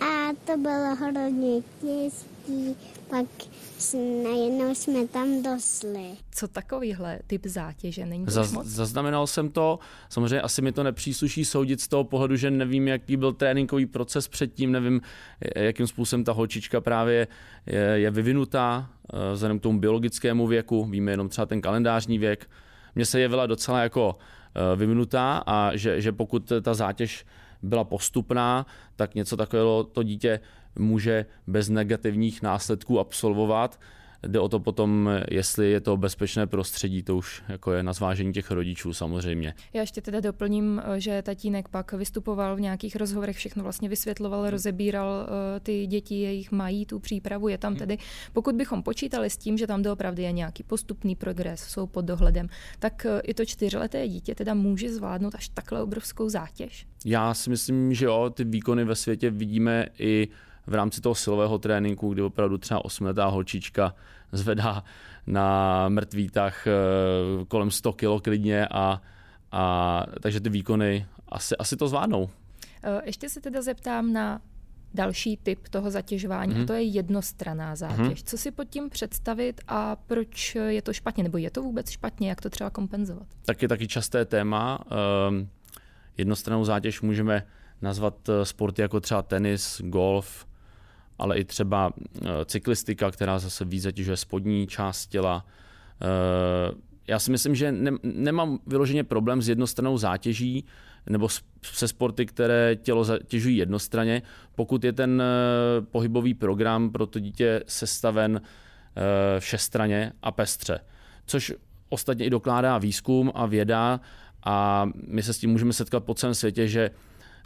A 0.00 0.32
to 0.44 0.56
bylo 0.56 0.96
hodně 0.96 1.62
těžký, 2.42 2.76
pak 3.10 3.26
najednou 4.22 4.74
jsme 4.74 5.08
tam 5.08 5.42
dosli. 5.42 6.10
Co 6.30 6.48
takovýhle 6.48 7.18
typ 7.26 7.46
zátěže? 7.46 8.06
Není 8.06 8.24
to 8.24 8.30
Zaz, 8.30 8.52
moc? 8.52 8.66
Zaznamenal 8.66 9.26
jsem 9.26 9.48
to, 9.48 9.78
samozřejmě 10.08 10.40
asi 10.40 10.62
mi 10.62 10.72
to 10.72 10.82
nepřísluší 10.82 11.44
soudit 11.44 11.80
z 11.80 11.88
toho 11.88 12.04
pohledu, 12.04 12.36
že 12.36 12.50
nevím, 12.50 12.88
jaký 12.88 13.16
byl 13.16 13.32
tréninkový 13.32 13.86
proces 13.86 14.28
předtím, 14.28 14.72
nevím, 14.72 15.00
jakým 15.56 15.86
způsobem 15.86 16.24
ta 16.24 16.32
holčička 16.32 16.80
právě 16.80 17.28
je, 17.66 17.80
je 17.80 18.10
vyvinutá, 18.10 18.90
eh, 19.12 19.32
vzhledem 19.32 19.58
k 19.58 19.62
tomu 19.62 19.80
biologickému 19.80 20.46
věku, 20.46 20.84
víme 20.84 21.10
jenom 21.10 21.28
třeba 21.28 21.46
ten 21.46 21.60
kalendářní 21.60 22.18
věk. 22.18 22.50
Mně 22.94 23.06
se 23.06 23.20
jevila 23.20 23.46
docela 23.46 23.82
jako 23.82 24.16
eh, 24.54 24.76
vyvinutá 24.76 25.42
a 25.46 25.76
že, 25.76 26.00
že 26.00 26.12
pokud 26.12 26.52
ta 26.62 26.74
zátěž 26.74 27.24
byla 27.62 27.84
postupná, 27.84 28.66
tak 28.96 29.14
něco 29.14 29.36
takového 29.36 29.84
to 29.84 30.02
dítě 30.02 30.40
může 30.78 31.26
bez 31.46 31.68
negativních 31.68 32.42
následků 32.42 33.00
absolvovat. 33.00 33.80
Jde 34.26 34.40
o 34.40 34.48
to 34.48 34.60
potom, 34.60 35.10
jestli 35.30 35.70
je 35.70 35.80
to 35.80 35.96
bezpečné 35.96 36.46
prostředí, 36.46 37.02
to 37.02 37.16
už 37.16 37.42
jako 37.48 37.72
je 37.72 37.82
na 37.82 37.92
zvážení 37.92 38.32
těch 38.32 38.50
rodičů 38.50 38.92
samozřejmě. 38.92 39.54
Já 39.72 39.80
ještě 39.80 40.00
teda 40.00 40.20
doplním, 40.20 40.82
že 40.96 41.22
tatínek 41.22 41.68
pak 41.68 41.92
vystupoval 41.92 42.56
v 42.56 42.60
nějakých 42.60 42.96
rozhovorech, 42.96 43.36
všechno 43.36 43.62
vlastně 43.62 43.88
vysvětloval, 43.88 44.40
hmm. 44.40 44.50
rozebíral 44.50 45.26
eh, 45.56 45.60
ty 45.60 45.86
děti, 45.86 46.20
jejich 46.20 46.52
mají 46.52 46.86
tu 46.86 46.98
přípravu, 46.98 47.48
je 47.48 47.58
tam 47.58 47.72
hmm. 47.72 47.78
tedy, 47.78 47.98
pokud 48.32 48.54
bychom 48.54 48.82
počítali 48.82 49.30
s 49.30 49.36
tím, 49.36 49.58
že 49.58 49.66
tam 49.66 49.82
doopravdy 49.82 50.22
je 50.22 50.32
nějaký 50.32 50.62
postupný 50.62 51.16
progres, 51.16 51.60
jsou 51.60 51.86
pod 51.86 52.04
dohledem, 52.04 52.48
tak 52.78 53.06
eh, 53.06 53.20
i 53.20 53.34
to 53.34 53.44
čtyřleté 53.44 54.08
dítě 54.08 54.34
teda 54.34 54.54
může 54.54 54.92
zvládnout 54.92 55.34
až 55.34 55.48
takhle 55.48 55.82
obrovskou 55.82 56.28
zátěž? 56.28 56.86
Já 57.04 57.34
si 57.34 57.50
myslím, 57.50 57.94
že 57.94 58.06
jo, 58.06 58.30
ty 58.34 58.44
výkony 58.44 58.84
ve 58.84 58.94
světě 58.94 59.30
vidíme 59.30 59.86
i 59.98 60.28
v 60.66 60.74
rámci 60.74 61.00
toho 61.00 61.14
silového 61.14 61.58
tréninku, 61.58 62.12
kdy 62.12 62.22
opravdu 62.22 62.58
třeba 62.58 62.84
osmiletá 62.84 63.26
holčička 63.26 63.94
zvedá 64.32 64.84
na 65.26 65.88
mrtvý 65.88 66.28
tah 66.28 66.66
eh, 66.66 66.72
kolem 67.48 67.70
100 67.70 67.92
kg 67.92 68.22
klidně 68.22 68.66
a, 68.66 69.02
a 69.52 70.04
takže 70.20 70.40
ty 70.40 70.48
výkony 70.48 71.06
asi, 71.28 71.56
asi 71.56 71.76
to 71.76 71.88
zvládnou. 71.88 72.30
Eh, 72.82 73.00
ještě 73.04 73.28
se 73.28 73.40
teda 73.40 73.62
zeptám 73.62 74.12
na 74.12 74.40
další 74.94 75.36
typ 75.36 75.68
toho 75.68 75.90
zatěžování, 75.90 76.50
mm. 76.50 76.56
a 76.56 76.58
mhm. 76.58 76.66
to 76.66 76.72
je 76.72 76.82
jednostraná 76.82 77.76
zátěž. 77.76 78.22
Mm. 78.22 78.26
Co 78.26 78.38
si 78.38 78.50
pod 78.50 78.64
tím 78.64 78.90
představit 78.90 79.60
a 79.68 79.96
proč 79.96 80.54
je 80.54 80.82
to 80.82 80.92
špatně, 80.92 81.22
nebo 81.22 81.38
je 81.38 81.50
to 81.50 81.62
vůbec 81.62 81.90
špatně, 81.90 82.28
jak 82.28 82.40
to 82.40 82.50
třeba 82.50 82.70
kompenzovat? 82.70 83.26
Tak 83.44 83.62
je 83.62 83.68
taky 83.68 83.88
časté 83.88 84.24
téma. 84.24 84.78
Ehm, 85.28 85.48
jednostranou 86.16 86.64
zátěž 86.64 87.00
můžeme 87.00 87.46
nazvat 87.82 88.28
eh, 88.28 88.44
sporty 88.44 88.82
jako 88.82 89.00
třeba 89.00 89.22
tenis, 89.22 89.80
golf, 89.84 90.46
ale 91.18 91.38
i 91.38 91.44
třeba 91.44 91.92
eh, 91.96 92.28
cyklistika, 92.44 93.10
která 93.10 93.38
zase 93.38 93.64
víc 93.64 93.82
zatěžuje 93.82 94.16
spodní 94.16 94.66
část 94.66 95.06
těla. 95.06 95.46
Eh, 96.02 96.74
já 97.06 97.18
si 97.18 97.30
myslím, 97.30 97.54
že 97.54 97.72
ne, 97.72 97.90
nemám 98.02 98.58
vyloženě 98.66 99.04
problém 99.04 99.42
s 99.42 99.48
jednostrannou 99.48 99.98
zátěží 99.98 100.64
nebo 101.06 101.28
se 101.62 101.88
sporty, 101.88 102.26
které 102.26 102.76
tělo 102.76 103.04
zatěžují 103.04 103.56
jednostranně, 103.56 104.22
pokud 104.54 104.84
je 104.84 104.92
ten 104.92 105.22
eh, 105.22 105.80
pohybový 105.80 106.34
program 106.34 106.90
pro 106.90 107.06
to 107.06 107.18
dítě 107.18 107.62
sestaven 107.66 108.40
všestraně 109.38 110.12
a 110.22 110.32
pestře. 110.32 110.80
Což 111.26 111.52
ostatně 111.88 112.26
i 112.26 112.30
dokládá 112.30 112.78
výzkum 112.78 113.32
a 113.34 113.46
věda 113.46 114.00
a 114.44 114.88
my 115.06 115.22
se 115.22 115.32
s 115.32 115.38
tím 115.38 115.50
můžeme 115.50 115.72
setkat 115.72 116.04
po 116.04 116.14
celém 116.14 116.34
světě, 116.34 116.68
že 116.68 116.90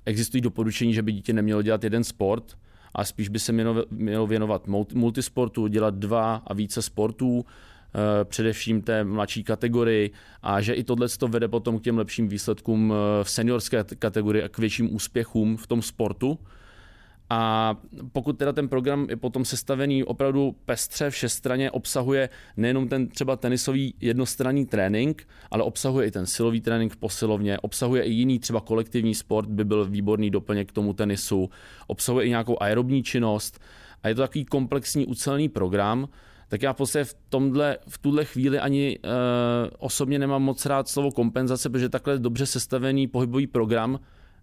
existují 0.05 0.41
doporučení, 0.41 0.95
že 0.95 1.03
by 1.03 1.13
dítě 1.13 1.33
nemělo 1.33 1.63
dělat 1.63 1.85
jeden 1.85 2.05
sport, 2.05 2.57
a 2.97 3.05
spíš 3.05 3.29
by 3.29 3.39
se 3.39 3.53
mělo 3.91 4.27
věnovat 4.27 4.67
multisportu, 4.95 5.67
dělat 5.67 5.95
dva 5.95 6.43
a 6.47 6.55
více 6.55 6.83
sportů, 6.83 7.45
eh, 7.45 8.25
především 8.25 8.83
té 8.83 9.05
mladší 9.05 9.45
kategorii 9.45 10.11
a 10.43 10.61
že 10.61 10.73
i 10.73 10.85
tohle 10.85 11.09
to 11.09 11.29
vede 11.29 11.49
potom 11.49 11.79
k 11.79 11.83
těm 11.83 11.99
lepším 11.99 12.29
výsledkům 12.29 12.93
eh, 12.93 13.25
v 13.25 13.31
seniorské 13.31 13.85
kategorii 13.99 14.43
a 14.43 14.49
k 14.49 14.59
větším 14.59 14.95
úspěchům 14.95 15.57
v 15.57 15.67
tom 15.67 15.83
sportu. 15.83 16.39
A 17.31 17.75
pokud 18.13 18.39
teda 18.39 18.53
ten 18.53 18.69
program 18.69 19.07
je 19.11 19.17
potom 19.17 19.45
sestavený 19.45 20.05
opravdu 20.05 20.57
pestře, 20.65 21.11
všestraně, 21.11 21.71
obsahuje 21.71 22.29
nejenom 22.57 22.89
ten 22.89 23.09
třeba 23.09 23.37
tenisový 23.37 23.95
jednostranný 24.01 24.67
trénink, 24.67 25.29
ale 25.51 25.63
obsahuje 25.63 26.07
i 26.07 26.11
ten 26.11 26.27
silový 26.27 26.61
trénink 26.61 26.93
v 26.93 26.97
posilovně, 26.97 27.59
obsahuje 27.59 28.03
i 28.03 28.11
jiný 28.11 28.39
třeba 28.39 28.61
kolektivní 28.61 29.15
sport, 29.15 29.49
by 29.49 29.65
byl 29.65 29.85
výborný 29.85 30.31
doplněk 30.31 30.69
k 30.69 30.73
tomu 30.73 30.93
tenisu, 30.93 31.51
obsahuje 31.87 32.27
i 32.27 32.29
nějakou 32.29 32.57
aerobní 32.61 33.03
činnost 33.03 33.61
a 34.03 34.09
je 34.09 34.15
to 34.15 34.21
takový 34.21 34.45
komplexní 34.45 35.07
ucelený 35.07 35.49
program, 35.49 36.09
tak 36.49 36.63
já 36.63 36.73
v 36.73 36.77
podstatě 36.77 37.05
v, 37.05 37.17
tomhle, 37.29 37.79
v 37.89 37.99
tuhle 37.99 38.25
chvíli 38.25 38.59
ani 38.59 38.99
e, 38.99 39.09
osobně 39.79 40.19
nemám 40.19 40.43
moc 40.43 40.67
rád 40.67 40.89
slovo 40.89 41.11
kompenzace, 41.11 41.71
protože 41.71 41.89
takhle 41.89 42.19
dobře 42.19 42.47
sestavený 42.47 43.07
pohybový 43.07 43.47
program 43.47 43.99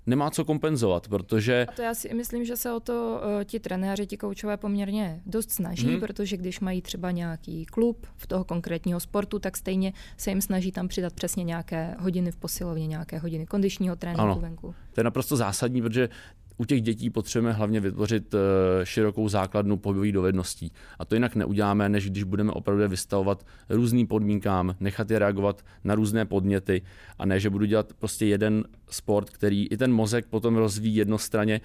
nemá 0.06 0.32
co 0.32 0.46
kompenzovat, 0.46 1.08
protože... 1.08 1.66
A 1.70 1.72
to 1.72 1.82
já 1.82 1.94
si 1.94 2.14
myslím, 2.14 2.46
že 2.46 2.58
se 2.58 2.74
o 2.74 2.80
to 2.80 3.22
uh, 3.38 3.44
ti 3.44 3.60
trenéři, 3.60 4.08
ti 4.08 4.18
koučové 4.18 4.58
poměrně 4.58 5.22
dost 5.26 5.52
snaží, 5.52 5.88
hmm. 5.88 6.00
protože 6.00 6.38
když 6.38 6.60
mají 6.60 6.82
třeba 6.82 7.12
nějaký 7.12 7.66
klub 7.66 8.08
v 8.16 8.28
toho 8.28 8.44
konkrétního 8.44 9.00
sportu, 9.00 9.40
tak 9.40 9.58
stejně 9.58 9.94
se 10.18 10.32
jim 10.32 10.42
snaží 10.42 10.72
tam 10.72 10.88
přidat 10.88 11.14
přesně 11.14 11.44
nějaké 11.44 11.96
hodiny 12.00 12.32
v 12.32 12.36
posilovně, 12.36 12.88
nějaké 12.88 13.20
hodiny 13.20 13.46
kondičního 13.46 13.96
tréninku 13.96 14.22
ano. 14.22 14.40
venku. 14.42 14.76
To 14.94 15.00
je 15.00 15.04
naprosto 15.04 15.38
zásadní, 15.38 15.82
protože 15.82 16.10
u 16.58 16.66
těch 16.66 16.82
dětí 16.82 17.10
potřebujeme 17.10 17.54
hlavně 17.54 17.80
vytvořit 17.80 18.34
eh, 18.34 18.38
širokou 18.86 19.30
základnu 19.30 19.78
pohybových 19.78 20.14
dovedností. 20.14 20.72
A 21.00 21.06
to 21.06 21.16
jinak 21.16 21.36
neuděláme, 21.36 21.90
než 21.90 22.10
když 22.10 22.24
budeme 22.24 22.52
opravdu 22.52 22.88
vystavovat 22.88 23.46
různým 23.70 24.08
podmínkám, 24.08 24.76
nechat 24.80 25.12
je 25.12 25.20
reagovat 25.20 25.66
na 25.84 25.96
různé 25.96 26.26
podněty 26.26 26.82
a 27.20 27.26
ne, 27.26 27.40
že 27.40 27.50
budu 27.50 27.66
dělat 27.66 27.94
prostě 27.94 28.26
jeden 28.26 28.64
sport, 28.90 29.30
který 29.30 29.68
i 29.68 29.78
ten 29.78 29.94
mozek 29.94 30.26
potom 30.26 30.56
rozvíjí 30.56 30.96
jednostranně 30.96 31.62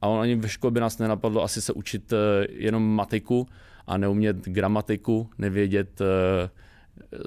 a 0.00 0.06
on 0.06 0.20
ani 0.20 0.34
ve 0.34 0.48
škole 0.48 0.70
by 0.70 0.80
nás 0.80 0.98
nenapadlo 0.98 1.42
asi 1.42 1.62
se 1.62 1.72
učit 1.72 2.12
eh, 2.12 2.16
jenom 2.50 2.94
matiku 2.94 3.48
a 3.86 3.96
neumět 3.96 4.36
gramatiku, 4.36 5.30
nevědět 5.38 6.00
eh, 6.00 6.50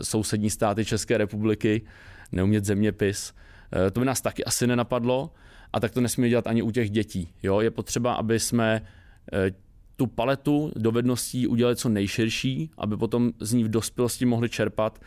sousední 0.03 0.49
státy 0.49 0.85
České 0.85 1.17
republiky, 1.17 1.81
neumět 2.31 2.65
zeměpis. 2.65 3.33
To 3.91 3.99
by 3.99 4.05
nás 4.05 4.21
taky 4.21 4.45
asi 4.45 4.67
nenapadlo, 4.67 5.31
a 5.75 5.79
tak 5.79 5.91
to 5.91 6.01
nesmíme 6.01 6.29
dělat 6.29 6.47
ani 6.47 6.61
u 6.61 6.71
těch 6.71 6.89
dětí. 6.89 7.29
Jo? 7.43 7.59
Je 7.59 7.71
potřeba, 7.71 8.13
aby 8.13 8.39
jsme 8.39 8.81
eh, 9.33 9.51
tu 9.95 10.07
paletu 10.07 10.71
dovedností 10.75 11.47
udělali 11.47 11.75
co 11.75 11.89
nejširší, 11.89 12.69
aby 12.77 12.97
potom 12.97 13.31
z 13.39 13.53
ní 13.53 13.63
v 13.63 13.69
dospělosti 13.69 14.25
mohli 14.25 14.49
čerpat. 14.49 14.99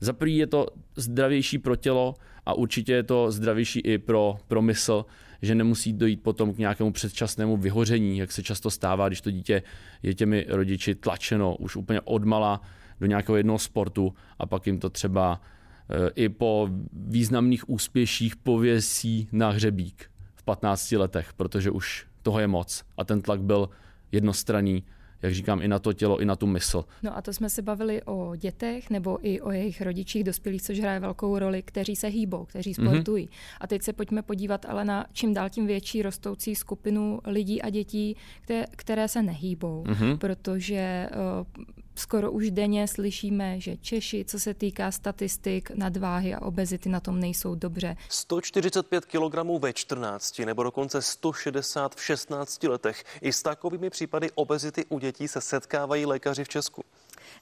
Za 0.00 0.12
prvý 0.12 0.36
je 0.36 0.46
to 0.46 0.66
zdravější 0.96 1.58
pro 1.58 1.76
tělo 1.76 2.14
a 2.46 2.54
určitě 2.54 2.92
je 2.92 3.02
to 3.02 3.30
zdravější 3.30 3.80
i 3.80 3.98
pro, 3.98 4.36
pro 4.48 4.62
mysl, 4.62 5.06
že 5.42 5.54
nemusí 5.54 5.92
dojít 5.92 6.22
potom 6.22 6.54
k 6.54 6.58
nějakému 6.58 6.92
předčasnému 6.92 7.56
vyhoření, 7.56 8.18
jak 8.18 8.32
se 8.32 8.42
často 8.42 8.70
stává, 8.70 9.08
když 9.08 9.20
to 9.20 9.30
dítě 9.30 9.62
je 10.02 10.14
těmi 10.14 10.46
rodiči 10.48 10.94
tlačeno 10.94 11.56
už 11.56 11.76
úplně 11.76 12.00
odmala 12.00 12.60
do 13.00 13.06
nějakého 13.06 13.36
jednoho 13.36 13.58
sportu 13.58 14.14
a 14.38 14.46
pak 14.46 14.66
jim 14.66 14.78
to 14.78 14.90
třeba 14.90 15.40
i 16.14 16.28
po 16.28 16.68
významných 16.92 17.70
úspěších 17.70 18.36
pověsí 18.36 19.28
na 19.32 19.50
hřebík 19.50 20.10
v 20.34 20.42
15 20.42 20.92
letech, 20.92 21.32
protože 21.32 21.70
už 21.70 22.06
toho 22.22 22.40
je 22.40 22.46
moc 22.46 22.84
a 22.96 23.04
ten 23.04 23.22
tlak 23.22 23.42
byl 23.42 23.68
jednostranný 24.12 24.84
jak 25.22 25.34
říkám, 25.34 25.62
i 25.62 25.68
na 25.68 25.78
to 25.78 25.92
tělo, 25.92 26.18
i 26.18 26.24
na 26.24 26.36
tu 26.36 26.46
mysl. 26.46 26.84
No 27.02 27.16
a 27.16 27.22
to 27.22 27.32
jsme 27.32 27.50
se 27.50 27.62
bavili 27.62 28.02
o 28.02 28.36
dětech 28.36 28.90
nebo 28.90 29.18
i 29.22 29.40
o 29.40 29.50
jejich 29.50 29.82
rodičích 29.82 30.24
dospělých, 30.24 30.62
což 30.62 30.80
hraje 30.80 31.00
velkou 31.00 31.38
roli, 31.38 31.62
kteří 31.62 31.96
se 31.96 32.06
hýbou, 32.06 32.44
kteří 32.44 32.74
mhm. 32.78 32.88
sportují. 32.88 33.26
Mm-hmm. 33.26 33.56
A 33.60 33.66
teď 33.66 33.82
se 33.82 33.92
pojďme 33.92 34.22
podívat 34.22 34.66
ale 34.68 34.84
na 34.84 35.06
čím 35.12 35.34
dál 35.34 35.50
tím 35.50 35.66
větší 35.66 36.02
rostoucí 36.02 36.54
skupinu 36.54 37.20
lidí 37.24 37.62
a 37.62 37.70
dětí, 37.70 38.16
které, 38.40 38.64
které 38.70 39.08
se 39.08 39.22
nehýbou, 39.22 39.84
mm-hmm. 39.84 40.18
protože 40.18 41.08
uh, 41.58 41.64
skoro 41.98 42.32
už 42.32 42.50
denně 42.50 42.88
slyšíme, 42.88 43.60
že 43.60 43.76
Češi, 43.76 44.24
co 44.24 44.40
se 44.40 44.54
týká 44.54 44.92
statistik 44.92 45.70
nadváhy 45.70 46.34
a 46.34 46.42
obezity, 46.42 46.88
na 46.88 47.00
tom 47.00 47.20
nejsou 47.20 47.54
dobře. 47.54 47.96
145 48.08 49.04
kg 49.04 49.34
ve 49.58 49.72
14 49.72 50.38
nebo 50.38 50.62
dokonce 50.62 51.02
160 51.02 51.94
v 51.94 52.04
16 52.04 52.62
letech. 52.62 53.04
I 53.20 53.32
s 53.32 53.42
takovými 53.42 53.90
případy 53.90 54.30
obezity 54.34 54.84
u 54.88 54.98
dětí 54.98 55.28
se 55.28 55.40
setkávají 55.40 56.06
lékaři 56.06 56.44
v 56.44 56.48
Česku. 56.48 56.84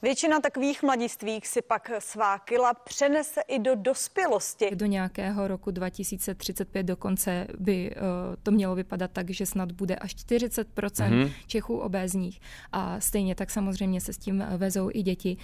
Většina 0.01 0.39
takových 0.39 0.83
mladistvých 0.83 1.47
si 1.47 1.61
pak 1.61 1.91
svá 1.99 2.39
kila 2.39 2.73
přenese 2.73 3.41
i 3.47 3.59
do 3.59 3.75
dospělosti. 3.75 4.75
Do 4.75 4.85
nějakého 4.85 5.47
roku 5.47 5.71
2035 5.71 6.83
dokonce 6.83 7.47
by 7.59 7.95
uh, 7.95 8.01
to 8.43 8.51
mělo 8.51 8.75
vypadat 8.75 9.11
tak, 9.11 9.29
že 9.29 9.45
snad 9.45 9.71
bude 9.71 9.95
až 9.95 10.15
40 10.15 10.75
mm-hmm. 10.75 11.31
Čechů 11.47 11.77
obézních. 11.77 12.41
A 12.71 12.99
stejně 12.99 13.35
tak 13.35 13.51
samozřejmě 13.51 14.01
se 14.01 14.13
s 14.13 14.17
tím 14.17 14.43
vezou 14.57 14.89
i 14.93 15.03
děti. 15.03 15.37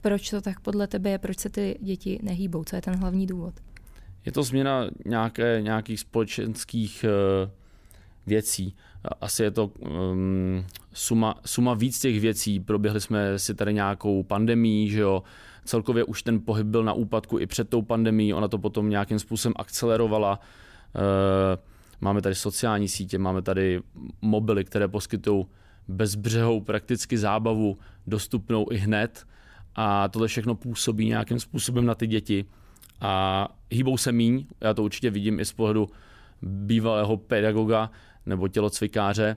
Proč 0.00 0.30
to 0.30 0.40
tak 0.40 0.60
podle 0.60 0.86
tebe 0.86 1.10
je? 1.10 1.18
Proč 1.18 1.38
se 1.38 1.48
ty 1.48 1.78
děti 1.80 2.18
nehýbou? 2.22 2.64
Co 2.64 2.76
je 2.76 2.82
ten 2.82 2.96
hlavní 2.96 3.26
důvod? 3.26 3.54
Je 4.26 4.32
to 4.32 4.42
změna 4.42 4.86
nějaké, 5.06 5.62
nějakých 5.62 6.00
společenských 6.00 7.04
uh, 7.04 7.50
věcí. 8.26 8.76
asi 9.20 9.42
je 9.42 9.50
to 9.50 9.66
um, 9.66 10.66
suma, 10.92 11.34
suma 11.46 11.74
víc 11.74 12.00
těch 12.00 12.20
věcí. 12.20 12.60
Proběhli 12.60 13.00
jsme 13.00 13.38
si 13.38 13.54
tady 13.54 13.74
nějakou 13.74 14.22
pandemii, 14.22 14.90
že 14.90 15.00
jo, 15.00 15.22
celkově 15.64 16.04
už 16.04 16.22
ten 16.22 16.40
pohyb 16.40 16.66
byl 16.66 16.84
na 16.84 16.92
úpadku 16.92 17.38
i 17.38 17.46
před 17.46 17.68
tou 17.68 17.82
pandemí, 17.82 18.34
ona 18.34 18.48
to 18.48 18.58
potom 18.58 18.90
nějakým 18.90 19.18
způsobem 19.18 19.54
akcelerovala. 19.56 20.40
Uh, 20.40 21.02
máme 22.00 22.22
tady 22.22 22.34
sociální 22.34 22.88
sítě, 22.88 23.18
máme 23.18 23.42
tady 23.42 23.80
mobily, 24.22 24.64
které 24.64 24.88
poskytují 24.88 25.46
bezbřehou 25.88 26.60
prakticky 26.60 27.18
zábavu, 27.18 27.78
dostupnou 28.06 28.66
i 28.70 28.76
hned 28.76 29.26
a 29.74 30.08
tohle 30.08 30.28
všechno 30.28 30.54
působí 30.54 31.06
nějakým 31.06 31.40
způsobem 31.40 31.86
na 31.86 31.94
ty 31.94 32.06
děti 32.06 32.44
a 33.00 33.48
hýbou 33.70 33.96
se 33.96 34.12
míň, 34.12 34.46
já 34.60 34.74
to 34.74 34.82
určitě 34.82 35.10
vidím 35.10 35.40
i 35.40 35.44
z 35.44 35.52
pohledu 35.52 35.88
bývalého 36.42 37.16
pedagoga 37.16 37.90
nebo 38.26 38.48
tělocvikáře, 38.48 39.36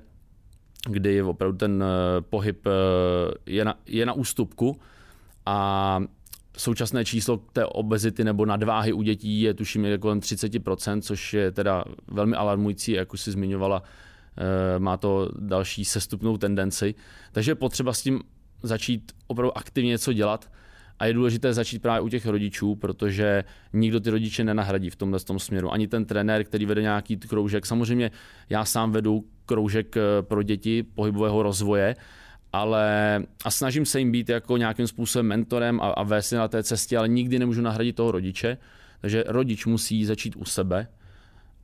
kdy 0.90 1.22
opravdu 1.22 1.58
ten 1.58 1.84
eh, 1.84 2.22
pohyb 2.22 2.68
eh, 2.68 2.72
je 3.46 3.66
na, 3.66 3.76
je 3.86 4.06
na 4.06 4.14
ústupku 4.14 4.80
a 5.46 6.00
současné 6.58 7.06
číslo 7.06 7.38
té 7.38 7.66
obezity 7.66 8.24
nebo 8.24 8.46
nadváhy 8.46 8.94
u 8.94 9.02
dětí 9.02 9.42
je 9.42 9.54
tuším 9.54 9.86
je 9.86 9.98
kolem 9.98 10.20
30%, 10.20 11.02
což 11.02 11.34
je 11.34 11.52
teda 11.52 11.84
velmi 12.08 12.36
alarmující, 12.36 12.92
jak 12.92 13.14
už 13.14 13.22
si 13.22 13.32
zmiňovala, 13.32 13.84
eh, 14.38 14.80
má 14.80 14.98
to 14.98 15.30
další 15.40 15.86
sestupnou 15.86 16.38
tendenci. 16.38 16.96
Takže 17.32 17.52
je 17.52 17.56
potřeba 17.56 17.94
s 17.94 18.02
tím 18.02 18.22
začít 18.64 19.12
opravdu 19.28 19.58
aktivně 19.58 19.90
něco 19.90 20.14
dělat 20.14 20.50
a 21.04 21.06
je 21.06 21.14
důležité 21.14 21.54
začít 21.54 21.82
právě 21.82 22.02
u 22.02 22.10
těch 22.10 22.26
rodičů, 22.26 22.76
protože 22.76 23.44
nikdo 23.74 24.00
ty 24.00 24.10
rodiče 24.10 24.44
nenahradí 24.44 24.90
v 24.90 24.96
tomhle 24.96 25.20
tom 25.20 25.40
směru. 25.40 25.74
Ani 25.74 25.88
ten 25.88 26.06
trenér, 26.06 26.44
který 26.44 26.66
vede 26.66 26.82
nějaký 26.82 27.18
kroužek. 27.18 27.66
Samozřejmě 27.66 28.12
já 28.50 28.66
sám 28.66 28.92
vedu 28.92 29.26
kroužek 29.46 29.98
eh, 29.98 30.02
pro 30.22 30.44
děti 30.44 30.84
pohybového 30.84 31.44
rozvoje, 31.44 31.96
ale 32.54 33.20
a 33.46 33.52
snažím 33.52 33.86
se 33.86 34.00
jim 34.00 34.12
být 34.12 34.30
jako 34.30 34.58
nějakým 34.58 34.88
způsobem 34.88 35.28
mentorem 35.28 35.82
a, 35.82 35.88
a 35.88 36.04
vést 36.04 36.32
na 36.32 36.48
té 36.48 36.64
cestě, 36.64 36.98
ale 36.98 37.08
nikdy 37.08 37.40
nemůžu 37.40 37.62
nahradit 37.62 37.96
toho 37.96 38.12
rodiče. 38.12 38.58
Takže 39.02 39.24
rodič 39.28 39.66
musí 39.66 40.06
začít 40.06 40.36
u 40.36 40.46
sebe 40.46 40.88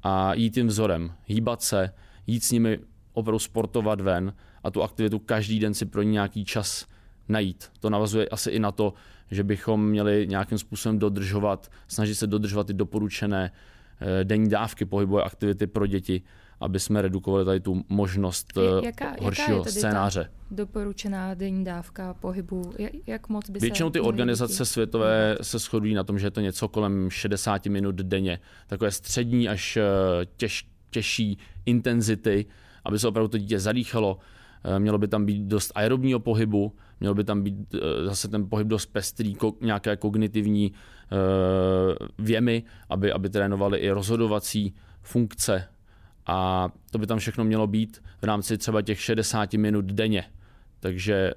a 0.03 0.34
jít 0.34 0.53
tím 0.53 0.67
vzorem, 0.67 1.12
hýbat 1.25 1.62
se, 1.62 1.93
jít 2.27 2.43
s 2.43 2.51
nimi 2.51 2.79
opravdu 3.13 3.39
sportovat 3.39 4.01
ven 4.01 4.34
a 4.63 4.72
tu 4.72 4.84
aktivitu 4.84 5.19
každý 5.19 5.60
den 5.60 5.74
si 5.74 5.86
pro 5.86 6.01
ní 6.01 6.12
nějaký 6.12 6.46
čas 6.46 6.86
najít. 7.29 7.71
To 7.79 7.89
navazuje 7.89 8.27
asi 8.27 8.51
i 8.51 8.59
na 8.59 8.71
to, 8.71 8.93
že 9.31 9.43
bychom 9.43 9.89
měli 9.89 10.27
nějakým 10.27 10.57
způsobem 10.57 11.00
dodržovat, 11.00 11.71
snažit 11.88 12.15
se 12.15 12.27
dodržovat 12.27 12.67
ty 12.67 12.74
doporučené 12.74 13.51
eh, 14.01 14.24
denní 14.24 14.50
dávky 14.50 14.86
pohybové 14.86 15.24
aktivity 15.24 15.67
pro 15.67 15.88
děti, 15.88 16.21
aby 16.59 16.79
jsme 16.79 17.01
redukovali 17.01 17.45
tady 17.45 17.59
tu 17.59 17.83
možnost 17.89 18.57
eh, 18.57 18.86
jaká, 18.86 19.15
horšího 19.21 19.57
jaká 19.57 19.69
je 19.69 19.71
scénáře. 19.71 20.31
doporučená 20.51 21.33
denní 21.33 21.63
dávka 21.63 22.13
pohybu, 22.13 22.74
jak 23.07 23.29
moc 23.29 23.50
by 23.50 23.59
Většinou 23.59 23.89
ty 23.89 24.00
organizace 24.00 24.53
děti? 24.53 24.65
světové 24.65 25.38
se 25.41 25.59
shodují 25.59 25.93
na 25.93 26.03
tom, 26.03 26.19
že 26.19 26.27
je 26.27 26.31
to 26.31 26.41
něco 26.41 26.67
kolem 26.67 27.09
60 27.09 27.65
minut 27.65 27.95
denně. 27.95 28.39
Takové 28.67 28.91
střední 28.91 29.50
až 29.50 29.77
eh, 29.77 29.83
těž, 30.38 30.67
těžší 30.89 31.38
intenzity, 31.65 32.45
aby 32.86 33.00
se 33.00 33.07
opravdu 33.07 33.27
to 33.27 33.38
dítě 33.38 33.59
zadýchalo, 33.59 34.17
mělo 34.78 34.98
by 34.98 35.08
tam 35.08 35.25
být 35.25 35.44
dost 35.44 35.72
aerobního 35.75 36.20
pohybu, 36.20 36.75
měl 37.00 37.16
by 37.16 37.24
tam 37.24 37.42
být 37.42 37.75
eh, 37.75 38.06
zase 38.06 38.28
ten 38.28 38.50
pohyb 38.50 38.68
dost 38.68 38.86
pestrý, 38.86 39.36
nějaké 39.62 39.98
kognitivní 39.98 40.72
eh, 40.72 41.16
věmy, 42.20 42.63
aby, 42.89 43.12
aby 43.12 43.30
trénovali 43.30 43.78
i 43.78 43.92
rozhodovací 43.92 44.75
funkce 45.01 45.68
a 46.25 46.70
to 46.92 46.98
by 46.98 47.08
tam 47.08 47.20
všechno 47.20 47.44
mělo 47.44 47.68
být 47.68 48.04
v 48.22 48.24
rámci 48.24 48.58
třeba 48.58 48.82
těch 48.82 49.01
60 49.01 49.54
minut 49.54 49.86
denně. 49.86 50.25
Takže 50.80 51.32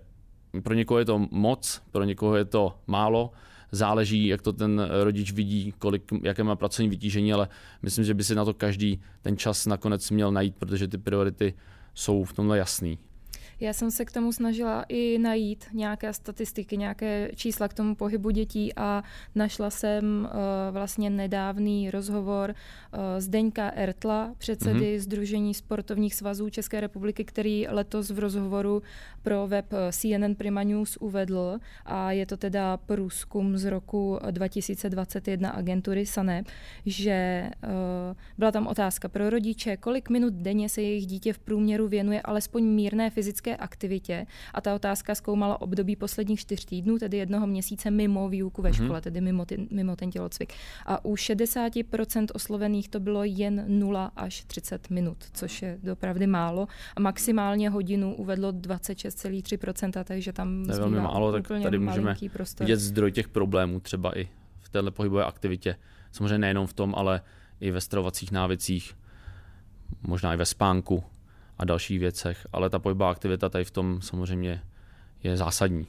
pro 0.62 0.74
někoho 0.74 0.98
je 0.98 1.04
to 1.04 1.26
moc, 1.30 1.82
pro 1.90 2.04
někoho 2.04 2.36
je 2.36 2.44
to 2.44 2.74
málo, 2.86 3.30
záleží, 3.72 4.26
jak 4.26 4.42
to 4.42 4.52
ten 4.52 4.88
rodič 5.02 5.32
vidí, 5.32 5.72
kolik, 5.78 6.02
jaké 6.22 6.44
má 6.44 6.56
pracovní 6.56 6.88
vytížení, 6.88 7.32
ale 7.32 7.48
myslím, 7.82 8.04
že 8.04 8.14
by 8.14 8.24
si 8.24 8.34
na 8.34 8.44
to 8.44 8.54
každý 8.54 9.00
ten 9.22 9.36
čas 9.36 9.66
nakonec 9.66 10.10
měl 10.10 10.32
najít, 10.32 10.56
protože 10.56 10.88
ty 10.88 10.98
priority 10.98 11.54
jsou 11.94 12.24
v 12.24 12.32
tomhle 12.32 12.58
jasný. 12.58 12.98
Já 13.62 13.72
jsem 13.72 13.90
se 13.90 14.04
k 14.04 14.12
tomu 14.12 14.32
snažila 14.32 14.84
i 14.88 15.18
najít 15.18 15.64
nějaké 15.72 16.12
statistiky, 16.12 16.76
nějaké 16.76 17.30
čísla 17.34 17.68
k 17.68 17.74
tomu 17.74 17.94
pohybu 17.94 18.30
dětí 18.30 18.74
a 18.76 19.02
našla 19.34 19.70
jsem 19.70 20.24
uh, 20.24 20.30
vlastně 20.70 21.10
nedávný 21.10 21.90
rozhovor 21.90 22.50
uh, 22.50 23.00
Zdeňka 23.18 23.68
Ertla, 23.68 24.34
předsedy 24.38 24.96
mm-hmm. 24.96 25.00
Združení 25.00 25.54
sportovních 25.54 26.14
svazů 26.14 26.50
České 26.50 26.80
republiky, 26.80 27.24
který 27.24 27.66
letos 27.68 28.10
v 28.10 28.18
rozhovoru 28.18 28.82
pro 29.22 29.46
web 29.46 29.72
eh, 29.72 29.92
CNN 29.92 30.34
Prima 30.34 30.62
News 30.62 30.96
uvedl 30.96 31.58
a 31.86 32.12
je 32.12 32.26
to 32.26 32.36
teda 32.36 32.76
průzkum 32.76 33.58
z 33.58 33.64
roku 33.64 34.18
2021 34.30 35.50
agentury 35.50 36.06
SANEP, 36.06 36.46
že 36.86 37.50
uh, 37.62 37.70
byla 38.38 38.50
tam 38.50 38.66
otázka 38.66 39.08
pro 39.08 39.30
rodiče, 39.30 39.76
kolik 39.76 40.10
minut 40.10 40.34
denně 40.34 40.68
se 40.68 40.82
jejich 40.82 41.06
dítě 41.06 41.32
v 41.32 41.38
průměru 41.38 41.88
věnuje 41.88 42.22
alespoň 42.22 42.64
mírné 42.64 43.10
fyzické 43.10 43.51
fyzické 43.52 43.56
aktivitě 43.56 44.26
a 44.54 44.60
ta 44.60 44.74
otázka 44.74 45.14
zkoumala 45.14 45.60
období 45.60 45.96
posledních 45.96 46.40
čtyř 46.40 46.64
týdnů, 46.64 46.98
tedy 46.98 47.16
jednoho 47.16 47.46
měsíce 47.46 47.90
mimo 47.90 48.28
výuku 48.28 48.62
ve 48.62 48.70
mhm. 48.70 48.74
škole, 48.74 48.98
mm-hmm. 48.98 49.02
tedy 49.02 49.20
mimo, 49.20 49.44
ty, 49.44 49.68
mimo 49.70 49.96
ten 49.96 50.10
tělocvik. 50.10 50.52
A 50.86 51.04
u 51.04 51.14
60% 51.14 52.26
oslovených 52.34 52.88
to 52.88 53.00
bylo 53.00 53.24
jen 53.24 53.64
0 53.66 54.12
až 54.16 54.44
30 54.44 54.90
minut, 54.90 55.16
což 55.32 55.62
je 55.62 55.78
dopravdy 55.82 56.26
málo. 56.26 56.68
A 56.96 57.00
maximálně 57.00 57.70
hodinu 57.70 58.14
uvedlo 58.14 58.52
26,3%, 58.52 60.04
takže 60.04 60.32
tam 60.32 60.64
je 60.68 60.78
velmi 60.78 61.00
málo, 61.00 61.32
tak 61.32 61.48
tady 61.62 61.78
můžeme 61.78 62.16
prostor. 62.32 62.64
vidět 62.64 62.80
zdroj 62.80 63.12
těch 63.12 63.28
problémů 63.28 63.80
třeba 63.80 64.18
i 64.18 64.28
v 64.60 64.68
této 64.68 64.90
pohybové 64.90 65.24
aktivitě. 65.24 65.76
Samozřejmě 66.12 66.38
nejenom 66.38 66.66
v 66.66 66.72
tom, 66.72 66.94
ale 66.96 67.20
i 67.60 67.70
ve 67.70 67.80
stravovacích 67.80 68.32
návycích, 68.32 68.94
možná 70.02 70.34
i 70.34 70.36
ve 70.36 70.46
spánku, 70.46 71.04
a 71.58 71.64
dalších 71.64 72.00
věcech, 72.00 72.46
ale 72.52 72.70
ta 72.70 72.78
pohybová 72.78 73.10
aktivita 73.10 73.48
tady 73.48 73.64
v 73.64 73.70
tom 73.70 74.00
samozřejmě 74.02 74.62
je 75.22 75.36
zásadní. 75.36 75.86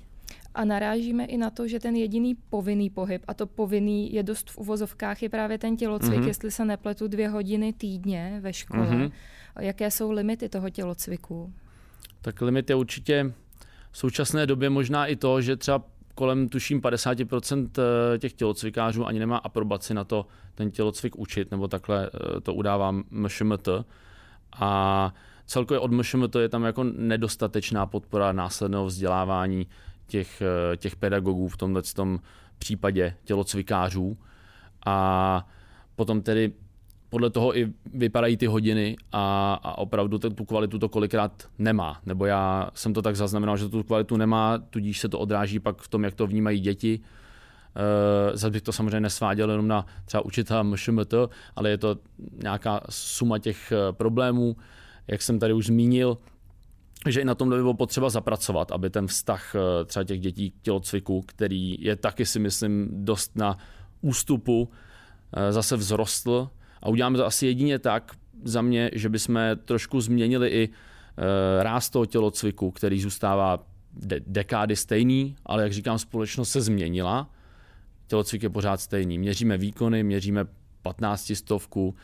A 0.55 0.65
narážíme 0.65 1.25
i 1.25 1.37
na 1.37 1.49
to, 1.49 1.67
že 1.67 1.79
ten 1.79 1.95
jediný 1.95 2.35
povinný 2.35 2.89
pohyb, 2.89 3.21
a 3.27 3.33
to 3.33 3.47
povinný 3.47 4.13
je 4.13 4.23
dost 4.23 4.51
v 4.51 4.57
uvozovkách, 4.57 5.23
je 5.23 5.29
právě 5.29 5.57
ten 5.57 5.77
tělocvik, 5.77 6.19
mm-hmm. 6.19 6.27
jestli 6.27 6.51
se 6.51 6.65
nepletu 6.65 7.07
dvě 7.07 7.29
hodiny 7.29 7.73
týdně 7.73 8.39
ve 8.41 8.53
škole. 8.53 8.87
Mm-hmm. 8.87 9.11
Jaké 9.59 9.91
jsou 9.91 10.11
limity 10.11 10.49
toho 10.49 10.69
tělocviku? 10.69 11.53
Tak 12.21 12.41
limit 12.41 12.69
je 12.69 12.75
určitě 12.75 13.33
v 13.91 13.97
současné 13.97 14.45
době 14.45 14.69
možná 14.69 15.05
i 15.05 15.15
to, 15.15 15.41
že 15.41 15.55
třeba 15.55 15.83
kolem 16.15 16.49
tuším 16.49 16.81
50% 16.81 17.69
eh, 17.77 18.17
těch 18.17 18.33
tělocvikářů 18.33 19.05
ani 19.05 19.19
nemá 19.19 19.37
aprobaci 19.37 19.93
na 19.93 20.03
to 20.03 20.25
ten 20.55 20.71
tělocvik 20.71 21.19
učit, 21.19 21.51
nebo 21.51 21.67
takhle 21.67 22.09
eh, 22.13 22.41
to 22.41 22.53
udává 22.53 22.91
MŠMT. 23.11 23.69
A 24.59 25.13
celkově 25.45 25.79
od 25.79 25.91
MŠMT 25.91 26.35
je 26.35 26.49
tam 26.49 26.63
jako 26.63 26.83
nedostatečná 26.83 27.85
podpora 27.85 28.31
následného 28.31 28.85
vzdělávání 28.85 29.67
těch, 30.07 30.41
eh, 30.41 30.77
těch 30.77 30.95
pedagogů 30.95 31.47
v 31.47 31.57
tomhle 31.57 31.81
tom 31.95 32.19
případě 32.57 33.15
tělocvikářů. 33.23 34.17
A 34.85 35.47
potom 35.95 36.21
tedy 36.21 36.51
podle 37.09 37.29
toho 37.29 37.57
i 37.57 37.73
vypadají 37.93 38.37
ty 38.37 38.45
hodiny 38.45 38.95
a, 39.11 39.53
a 39.63 39.77
opravdu 39.77 40.19
tu 40.19 40.45
kvalitu 40.45 40.79
to 40.79 40.89
kolikrát 40.89 41.43
nemá. 41.59 42.01
Nebo 42.05 42.25
já 42.25 42.69
jsem 42.73 42.93
to 42.93 43.01
tak 43.01 43.15
zaznamenal, 43.15 43.57
že 43.57 43.69
tu 43.69 43.83
kvalitu 43.83 44.17
nemá, 44.17 44.57
tudíž 44.57 44.99
se 44.99 45.09
to 45.09 45.19
odráží 45.19 45.59
pak 45.59 45.81
v 45.81 45.87
tom, 45.87 46.03
jak 46.03 46.13
to 46.13 46.27
vnímají 46.27 46.59
děti. 46.59 46.99
Uh, 46.99 48.35
zase 48.35 48.51
bych 48.51 48.61
to 48.61 48.71
samozřejmě 48.71 48.99
nesváděl 48.99 49.49
jenom 49.49 49.67
na 49.67 49.85
třeba 50.05 50.25
učitele 50.25 50.63
MŠMT, 50.63 51.13
ale 51.55 51.69
je 51.69 51.77
to 51.77 51.95
nějaká 52.43 52.81
suma 52.89 53.39
těch 53.39 53.71
eh, 53.71 53.93
problémů 53.93 54.55
jak 55.07 55.21
jsem 55.21 55.39
tady 55.39 55.53
už 55.53 55.65
zmínil, 55.65 56.17
že 57.09 57.21
i 57.21 57.25
na 57.25 57.35
tom 57.35 57.49
by 57.49 57.55
bylo 57.55 57.73
potřeba 57.73 58.09
zapracovat, 58.09 58.71
aby 58.71 58.89
ten 58.89 59.07
vztah 59.07 59.55
eh, 59.55 59.85
třeba 59.85 60.03
těch 60.03 60.19
dětí 60.19 60.51
k 60.51 60.61
tělocviku, 60.61 61.21
který 61.21 61.75
je 61.79 61.95
taky 61.95 62.25
si 62.25 62.39
myslím 62.39 62.89
dost 62.91 63.35
na 63.35 63.57
ústupu, 64.01 64.69
eh, 65.33 65.51
zase 65.51 65.77
vzrostl 65.77 66.49
a 66.81 66.89
uděláme 66.89 67.17
to 67.17 67.25
asi 67.25 67.45
jedině 67.45 67.79
tak 67.79 68.15
za 68.43 68.61
mě, 68.61 68.91
že 68.93 69.09
bychom 69.09 69.39
trošku 69.65 70.01
změnili 70.01 70.49
i 70.49 70.69
eh, 70.69 71.63
ráz 71.63 71.89
toho 71.89 72.05
tělocviku, 72.05 72.71
který 72.71 73.01
zůstává 73.01 73.65
de- 73.93 74.21
dekády 74.27 74.75
stejný, 74.75 75.35
ale 75.45 75.63
jak 75.63 75.73
říkám, 75.73 75.99
společnost 75.99 76.49
se 76.49 76.61
změnila, 76.61 77.29
tělocvik 78.07 78.43
je 78.43 78.49
pořád 78.49 78.81
stejný. 78.81 79.17
Měříme 79.17 79.57
výkony, 79.57 80.03
měříme 80.03 80.45
15 80.81 81.31
stovku, 81.35 81.95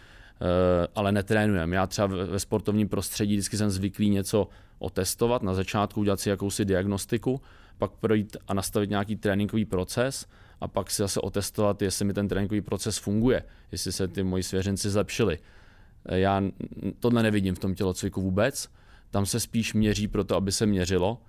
ale 0.95 1.12
netrénujeme. 1.12 1.75
Já 1.75 1.88
třeba 1.88 2.08
ve 2.08 2.39
sportovním 2.39 2.89
prostředí 2.89 3.34
vždycky 3.34 3.58
jsem 3.58 3.69
zvyklý 3.69 4.10
něco 4.10 4.47
otestovat, 4.80 5.43
na 5.43 5.54
začátku 5.54 5.99
udělat 5.99 6.19
si 6.19 6.30
jakousi 6.30 6.65
diagnostiku, 6.65 7.41
pak 7.78 7.91
projít 7.91 8.38
a 8.47 8.54
nastavit 8.54 8.89
nějaký 8.89 9.15
tréninkový 9.15 9.65
proces 9.65 10.25
a 10.62 10.67
pak 10.67 10.91
si 10.91 11.02
zase 11.02 11.19
otestovat, 11.19 11.82
jestli 11.82 12.06
mi 12.06 12.13
ten 12.13 12.28
tréninkový 12.28 12.62
proces 12.62 12.97
funguje, 12.97 13.43
jestli 13.71 13.91
se 13.91 14.08
ty 14.08 14.23
moji 14.23 14.43
svěřenci 14.43 14.89
zlepšili. 14.89 15.39
Já 16.06 16.43
tohle 16.99 17.23
nevidím 17.23 17.56
v 17.56 17.60
tom 17.60 17.75
tělocviku 17.75 18.21
vůbec. 18.21 18.69
Tam 19.10 19.25
se 19.25 19.39
spíš 19.39 19.73
měří 19.73 20.08
pro 20.08 20.23
to, 20.23 20.36
aby 20.36 20.52
se 20.52 20.65
měřilo. 20.65 21.21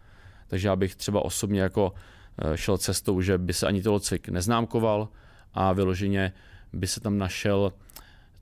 Takže 0.46 0.68
já 0.68 0.76
bych 0.76 0.96
třeba 0.96 1.24
osobně 1.24 1.60
jako 1.60 1.92
eh, 2.38 2.56
šel 2.56 2.78
cestou, 2.78 3.20
že 3.20 3.38
by 3.38 3.52
se 3.52 3.66
ani 3.66 3.82
tělocvik 3.82 4.28
neznámkoval 4.28 5.08
a 5.54 5.72
vyloženě 5.72 6.32
by 6.72 6.86
se 6.86 7.00
tam 7.00 7.18
našel, 7.18 7.72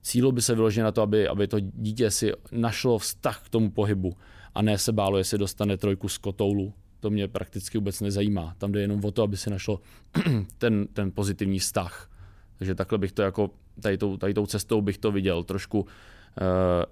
cílo 0.01 0.31
by 0.31 0.41
se 0.41 0.55
vyloženě 0.55 0.83
na 0.83 0.91
to, 0.91 1.01
aby, 1.01 1.27
aby 1.27 1.47
to 1.47 1.59
dítě 1.59 2.11
si 2.11 2.31
našlo 2.51 2.97
vztah 2.97 3.45
k 3.45 3.49
tomu 3.49 3.71
pohybu 3.71 4.17
a 4.55 4.61
ne 4.61 4.77
se 4.77 4.91
bálo, 4.91 5.17
jestli 5.17 5.37
dostane 5.37 5.77
trojku 5.77 6.09
z 6.09 6.17
kotoulu. 6.17 6.73
To 6.99 7.09
mě 7.09 7.27
prakticky 7.27 7.77
vůbec 7.77 8.01
nezajímá. 8.01 8.55
Tam 8.57 8.71
jde 8.71 8.81
jenom 8.81 9.05
o 9.05 9.11
to, 9.11 9.23
aby 9.23 9.37
si 9.37 9.49
našlo 9.49 9.79
ten, 10.57 10.87
ten 10.93 11.11
pozitivní 11.11 11.59
vztah. 11.59 12.11
Takže 12.57 12.75
takhle 12.75 12.97
bych 12.97 13.11
to 13.11 13.21
jako, 13.21 13.49
tady 13.81 13.97
tou, 13.97 14.17
tady 14.17 14.33
tou 14.33 14.45
cestou 14.45 14.81
bych 14.81 14.97
to 14.97 15.11
viděl, 15.11 15.43
trošku 15.43 15.79
uh, 15.79 15.87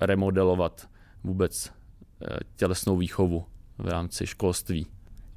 remodelovat 0.02 0.90
vůbec 1.24 1.52
uh, 1.66 2.38
tělesnou 2.56 2.98
výchovu 2.98 3.46
v 3.78 3.88
rámci 3.88 4.28
školství 4.28 4.88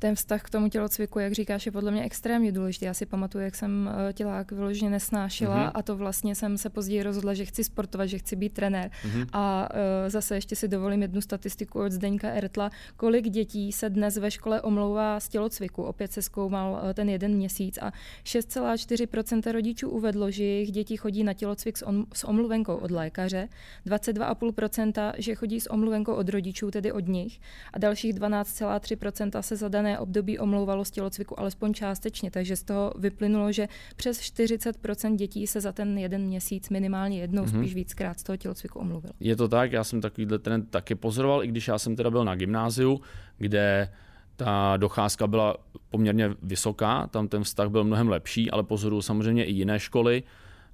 ten 0.00 0.14
vztah 0.14 0.42
k 0.42 0.50
tomu 0.50 0.68
tělocviku, 0.68 1.18
jak 1.18 1.32
říkáš, 1.32 1.66
je 1.66 1.72
podle 1.72 1.90
mě 1.90 2.02
extrémně 2.02 2.52
důležitý. 2.52 2.84
Já 2.84 2.94
si 2.94 3.06
pamatuju, 3.06 3.44
jak 3.44 3.54
jsem 3.54 3.90
eh, 4.08 4.12
tělák 4.12 4.52
vyloženě 4.52 4.90
nesnášela 4.90 5.56
mm-hmm. 5.56 5.70
a 5.74 5.82
to 5.82 5.96
vlastně 5.96 6.34
jsem 6.34 6.58
se 6.58 6.70
později 6.70 7.02
rozhodla, 7.02 7.34
že 7.34 7.44
chci 7.44 7.64
sportovat, 7.64 8.08
že 8.08 8.18
chci 8.18 8.36
být 8.36 8.52
trenér. 8.52 8.90
Mm-hmm. 8.90 9.26
A 9.32 9.68
uh, 9.70 9.78
zase 10.08 10.34
ještě 10.34 10.56
si 10.56 10.68
dovolím 10.68 11.02
jednu 11.02 11.20
statistiku 11.20 11.80
od 11.80 11.92
Zdeňka 11.92 12.28
Ertla, 12.28 12.70
kolik 12.96 13.28
dětí 13.28 13.72
se 13.72 13.90
dnes 13.90 14.16
ve 14.16 14.30
škole 14.30 14.60
omlouvá 14.60 15.20
z 15.20 15.28
tělocviku. 15.28 15.82
Opět 15.82 16.12
se 16.12 16.22
zkoumal 16.22 16.72
uh, 16.72 16.92
ten 16.92 17.08
jeden 17.08 17.34
měsíc 17.34 17.78
a 17.78 17.92
6,4% 18.24 19.52
rodičů 19.52 19.90
uvedlo, 19.90 20.30
že 20.30 20.44
jejich 20.44 20.72
děti 20.72 20.96
chodí 20.96 21.24
na 21.24 21.32
tělocvik 21.34 21.76
s, 21.76 21.84
om- 21.86 22.06
s 22.12 22.24
omluvenkou 22.24 22.76
od 22.76 22.90
lékaře, 22.90 23.48
22,5% 23.86 25.12
že 25.18 25.34
chodí 25.34 25.60
s 25.60 25.70
omluvenkou 25.70 26.12
od 26.12 26.28
rodičů, 26.28 26.70
tedy 26.70 26.92
od 26.92 27.08
nich 27.08 27.40
a 27.72 27.78
dalších 27.78 28.14
12,3% 28.14 29.40
se 29.40 29.56
zadané 29.56 29.89
dané 29.90 29.98
období 29.98 30.38
omlouvalo 30.38 30.84
z 30.84 30.90
tělocviku 30.90 31.40
alespoň 31.40 31.74
částečně, 31.74 32.30
takže 32.30 32.56
z 32.56 32.62
toho 32.62 32.92
vyplynulo, 32.98 33.52
že 33.52 33.68
přes 33.96 34.20
40% 34.20 35.16
dětí 35.16 35.46
se 35.46 35.60
za 35.60 35.72
ten 35.72 35.98
jeden 35.98 36.22
měsíc 36.22 36.70
minimálně 36.70 37.20
jednou, 37.20 37.44
mm-hmm. 37.44 37.58
spíš 37.58 37.74
víckrát 37.74 38.20
z 38.20 38.22
toho 38.22 38.36
tělocviku 38.36 38.78
omluvilo. 38.78 39.12
Je 39.20 39.36
to 39.36 39.48
tak, 39.48 39.72
já 39.72 39.84
jsem 39.84 40.00
takovýhle 40.00 40.38
trend 40.38 40.70
taky 40.70 40.94
pozoroval, 40.94 41.44
i 41.44 41.46
když 41.46 41.68
já 41.68 41.78
jsem 41.78 41.96
teda 41.96 42.10
byl 42.10 42.24
na 42.24 42.34
gymnáziu, 42.34 43.00
kde 43.38 43.90
ta 44.36 44.76
docházka 44.76 45.26
byla 45.26 45.56
poměrně 45.90 46.30
vysoká, 46.42 47.06
tam 47.06 47.28
ten 47.28 47.44
vztah 47.44 47.68
byl 47.68 47.84
mnohem 47.84 48.08
lepší, 48.08 48.50
ale 48.50 48.62
pozoruju 48.62 49.02
samozřejmě 49.02 49.44
i 49.44 49.52
jiné 49.52 49.78
školy 49.78 50.22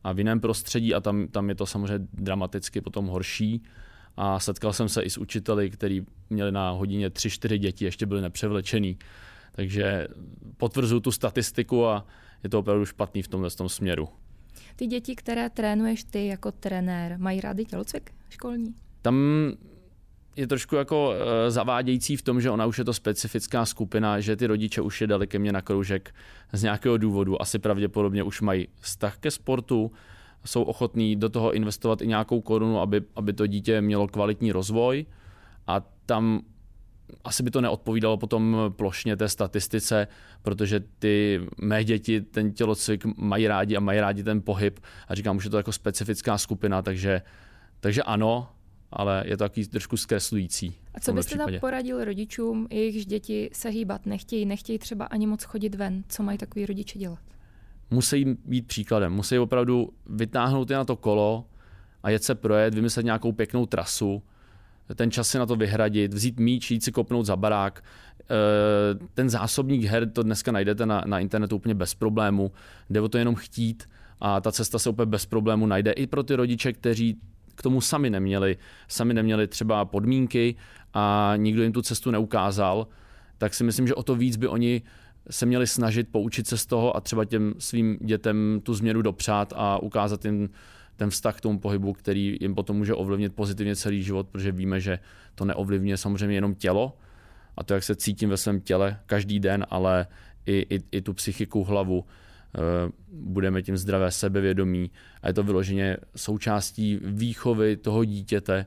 a 0.05 0.13
v 0.13 0.19
jiném 0.19 0.41
prostředí 0.41 0.95
a 0.95 1.01
tam, 1.01 1.29
tam 1.29 1.49
je 1.49 1.55
to 1.55 1.67
samozřejmě 1.67 2.07
dramaticky 2.13 2.81
potom 2.81 3.07
horší 3.07 3.63
a 4.17 4.41
setkal 4.41 4.73
jsem 4.73 4.89
se 4.89 5.03
i 5.03 5.11
s 5.11 5.19
učiteli, 5.19 5.71
kteří 5.71 6.07
měli 6.31 6.53
na 6.53 6.71
hodině 6.71 7.09
3-4 7.09 7.57
děti, 7.57 7.85
ještě 7.85 8.07
byli 8.07 8.21
nepřevlečený. 8.21 8.99
Takže 9.53 10.09
potvrzuju 10.57 11.01
tu 11.01 11.13
statistiku 11.13 11.87
a 11.87 12.07
je 12.43 12.51
to 12.51 12.59
opravdu 12.59 12.85
špatný 12.85 13.23
v 13.23 13.29
tomhle 13.29 13.51
tom 13.51 13.69
směru. 13.69 14.09
Ty 14.77 14.87
děti, 14.87 15.15
které 15.17 15.51
trénuješ 15.51 16.05
ty 16.05 16.27
jako 16.27 16.53
trenér, 16.53 17.19
mají 17.19 17.41
rády 17.41 17.65
tělocvik 17.65 18.13
školní? 18.31 18.75
Tam 19.03 19.17
je 20.37 20.47
trošku 20.47 20.77
jako 20.77 21.13
e, 21.13 21.51
zavádějící 21.51 22.17
v 22.17 22.23
tom, 22.23 22.41
že 22.41 22.51
ona 22.51 22.67
už 22.67 22.79
je 22.79 22.85
to 22.85 22.95
specifická 22.95 23.67
skupina, 23.67 24.21
že 24.21 24.37
ty 24.37 24.47
rodiče 24.47 24.81
už 24.81 25.01
je 25.01 25.07
dali 25.07 25.27
ke 25.27 25.39
mně 25.39 25.53
na 25.53 25.63
kroužek 25.63 26.15
z 26.53 26.63
nějakého 26.63 26.97
důvodu. 26.97 27.43
Asi 27.43 27.59
pravděpodobně 27.59 28.23
už 28.23 28.41
mají 28.41 28.69
vztah 28.81 29.19
ke 29.19 29.31
sportu, 29.31 29.93
jsou 30.47 30.63
ochotní 30.63 31.17
do 31.17 31.29
toho 31.29 31.53
investovat 31.53 32.03
i 32.03 32.07
nějakou 32.07 32.41
korunu, 32.41 32.81
aby, 32.81 33.03
aby 33.17 33.33
to 33.33 33.47
dítě 33.47 33.81
mělo 33.81 34.09
kvalitní 34.09 34.53
rozvoj 34.53 35.07
a 35.67 35.83
tam 36.07 36.41
asi 37.25 37.43
by 37.43 37.51
to 37.51 37.61
neodpovídalo 37.61 38.17
potom 38.17 38.57
plošně 38.77 39.17
té 39.17 39.29
statistice, 39.29 40.09
protože 40.43 40.81
ty 40.99 41.41
mé 41.61 41.85
děti 41.85 42.21
ten 42.21 42.53
tělocvik 42.53 43.05
mají 43.17 43.49
rádi 43.49 43.77
a 43.77 43.81
mají 43.81 44.01
rádi 44.01 44.23
ten 44.25 44.43
pohyb 44.43 44.81
a 45.09 45.15
říkám, 45.15 45.37
už 45.37 45.45
je 45.45 45.51
to 45.51 45.57
jako 45.57 45.73
specifická 45.73 46.39
skupina, 46.39 46.83
takže, 46.83 47.23
takže 47.81 48.03
ano, 48.03 48.49
ale 48.93 49.25
je 49.27 49.37
to 49.37 49.45
takový 49.45 49.67
trošku 49.67 49.97
zkreslující. 49.97 50.75
A 50.95 51.01
co 51.01 51.13
byste 51.13 51.37
tam 51.39 51.51
poradil 51.61 52.05
rodičům, 52.05 52.67
jejichž 52.71 53.07
děti 53.07 53.51
se 53.53 53.69
hýbat 53.69 54.07
nechtějí, 54.07 54.47
nechtějí 54.47 54.79
třeba 54.79 55.05
ani 55.05 55.27
moc 55.27 55.45
chodit 55.45 55.75
ven? 55.75 56.05
Co 56.09 56.23
mají 56.23 56.39
takový 56.39 56.67
rodiče 56.67 56.99
dělat? 56.99 57.19
Musí 57.91 58.25
být 58.45 58.67
příkladem. 58.67 59.13
Musí 59.13 59.39
opravdu 59.39 59.93
vytáhnout 60.07 60.71
je 60.71 60.77
na 60.77 60.85
to 60.85 60.97
kolo 60.97 61.45
a 62.03 62.11
jet 62.11 62.25
se 62.25 62.35
projet, 62.35 62.75
vymyslet 62.75 63.05
nějakou 63.05 63.33
pěknou 63.33 63.67
trasu, 63.67 64.23
ten 64.95 65.11
čas 65.11 65.29
si 65.29 65.39
na 65.39 65.47
to 65.47 65.57
vyhradit, 65.57 66.15
vzít 66.15 66.41
míč, 66.41 66.71
jít 66.71 66.85
si 66.85 66.93
kopnout 66.93 67.27
za 67.27 67.37
barák. 67.37 67.85
Eh, 68.21 69.07
ten 69.15 69.31
zásobník 69.31 69.85
her 69.85 70.11
to 70.11 70.23
dneska 70.23 70.53
najdete 70.53 70.87
na, 70.87 71.03
na 71.07 71.19
internetu 71.19 71.57
úplně 71.57 71.75
bez 71.75 71.95
problému. 71.95 72.53
Jde 72.91 73.01
o 73.01 73.09
to 73.09 73.19
jenom 73.19 73.35
chtít 73.35 73.89
a 74.21 74.41
ta 74.41 74.53
cesta 74.53 74.79
se 74.79 74.91
úplně 74.91 75.07
bez 75.07 75.27
problému 75.27 75.67
najde 75.67 75.93
i 75.93 76.07
pro 76.07 76.23
ty 76.23 76.35
rodiče, 76.35 76.73
kteří 76.73 77.19
k 77.55 77.63
tomu 77.63 77.81
sami 77.81 78.11
neměli, 78.11 78.57
sami 78.89 79.15
neměli 79.15 79.49
třeba 79.49 79.85
podmínky 79.85 80.55
a 80.95 81.33
nikdo 81.37 81.63
jim 81.63 81.73
tu 81.73 81.83
cestu 81.83 82.11
neukázal, 82.11 82.87
tak 83.39 83.55
si 83.55 83.65
myslím, 83.65 83.87
že 83.87 83.95
o 83.95 84.03
to 84.03 84.15
víc 84.15 84.37
by 84.37 84.49
oni 84.49 84.83
se 85.31 85.47
měli 85.47 85.67
snažit 85.67 86.09
poučit 86.09 86.47
se 86.47 86.59
z 86.59 86.67
toho 86.67 86.97
a 86.97 87.01
třeba 87.01 87.25
těm 87.25 87.55
svým 87.59 87.99
dětem 88.01 88.61
tu 88.63 88.75
změnu 88.75 89.03
dopřát 89.03 89.53
a 89.57 89.83
ukázat 89.83 90.25
jim 90.25 90.51
ten 90.97 91.11
vztah 91.11 91.37
k 91.37 91.41
tomu 91.41 91.59
pohybu, 91.59 91.93
který 91.93 92.37
jim 92.41 92.55
potom 92.55 92.77
může 92.77 92.95
ovlivnit 92.95 93.35
pozitivně 93.35 93.77
celý 93.77 94.03
život, 94.03 94.29
protože 94.29 94.53
víme, 94.53 94.81
že 94.81 94.99
to 95.35 95.45
neovlivňuje 95.45 95.97
samozřejmě 95.97 96.37
jenom 96.37 96.55
tělo 96.55 96.97
a 97.57 97.65
to, 97.65 97.75
jak 97.75 97.83
se 97.83 97.97
cítím 97.97 98.29
ve 98.29 98.37
svém 98.37 98.61
těle 98.61 99.01
každý 99.07 99.41
den, 99.41 99.67
ale 99.71 100.07
i, 100.47 100.67
i, 100.71 100.83
i 100.93 101.03
tu 101.03 101.15
psychiku, 101.15 101.65
hlavu, 101.65 102.05
eh, 102.05 102.59
budeme 103.13 103.63
tím 103.63 103.77
zdravé 103.77 104.11
sebevědomí 104.11 104.91
a 105.23 105.29
je 105.29 105.35
to 105.35 105.43
vyloženě 105.43 105.97
součástí 106.17 107.01
výchovy 107.03 107.77
toho 107.77 108.05
dítěte. 108.05 108.67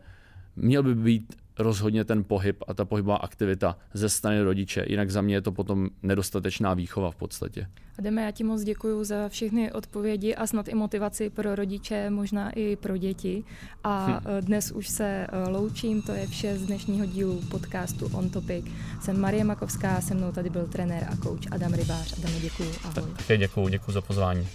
Měl 0.56 0.84
by 0.84 0.96
být 0.96 1.36
rozhodně 1.60 2.06
ten 2.06 2.24
pohyb 2.24 2.64
a 2.68 2.74
ta 2.74 2.86
pohybová 2.86 3.16
aktivita 3.16 3.78
ze 3.94 4.10
strany 4.10 4.42
rodiče. 4.42 4.86
Jinak 4.88 5.10
za 5.10 5.22
mě 5.22 5.36
je 5.36 5.42
to 5.42 5.52
potom 5.52 5.90
nedostatečná 6.04 6.74
výchova 6.74 7.12
v 7.12 7.16
podstatě. 7.16 7.68
Ademe, 8.00 8.22
já 8.22 8.32
ti 8.32 8.44
moc 8.44 8.64
děkuji 8.64 9.04
za 9.04 9.30
všechny 9.30 9.72
odpovědi 9.72 10.36
a 10.36 10.48
snad 10.48 10.68
i 10.68 10.76
motivaci 10.76 11.30
pro 11.30 11.56
rodiče, 11.56 12.10
možná 12.10 12.50
i 12.50 12.76
pro 12.76 12.98
děti. 12.98 13.44
A 13.84 14.08
hm. 14.08 14.22
Eh, 14.26 14.42
dnes 14.42 14.72
už 14.72 14.88
se 14.88 15.28
eh, 15.30 15.50
loučím, 15.50 16.02
to 16.02 16.12
je 16.12 16.28
vše 16.28 16.58
z 16.58 16.66
dnešního 16.66 17.06
dílu 17.06 17.42
podcastu 17.52 18.10
On 18.14 18.30
Topic. 18.30 18.66
Jsem 19.02 19.20
Marie 19.20 19.44
Makovská, 19.44 20.02
se 20.02 20.14
mnou 20.14 20.32
tady 20.32 20.50
byl 20.50 20.68
trenér 20.68 21.08
a 21.12 21.16
kouč 21.16 21.48
Adam 21.52 21.74
Rybář. 21.74 22.20
Adame, 22.20 22.40
děkuji, 22.40 22.72
ahoj. 22.84 23.12
Také 23.18 23.38
děkuji, 23.38 23.68
děkuji 23.68 23.92
za 23.92 24.02
pozvání. 24.02 24.48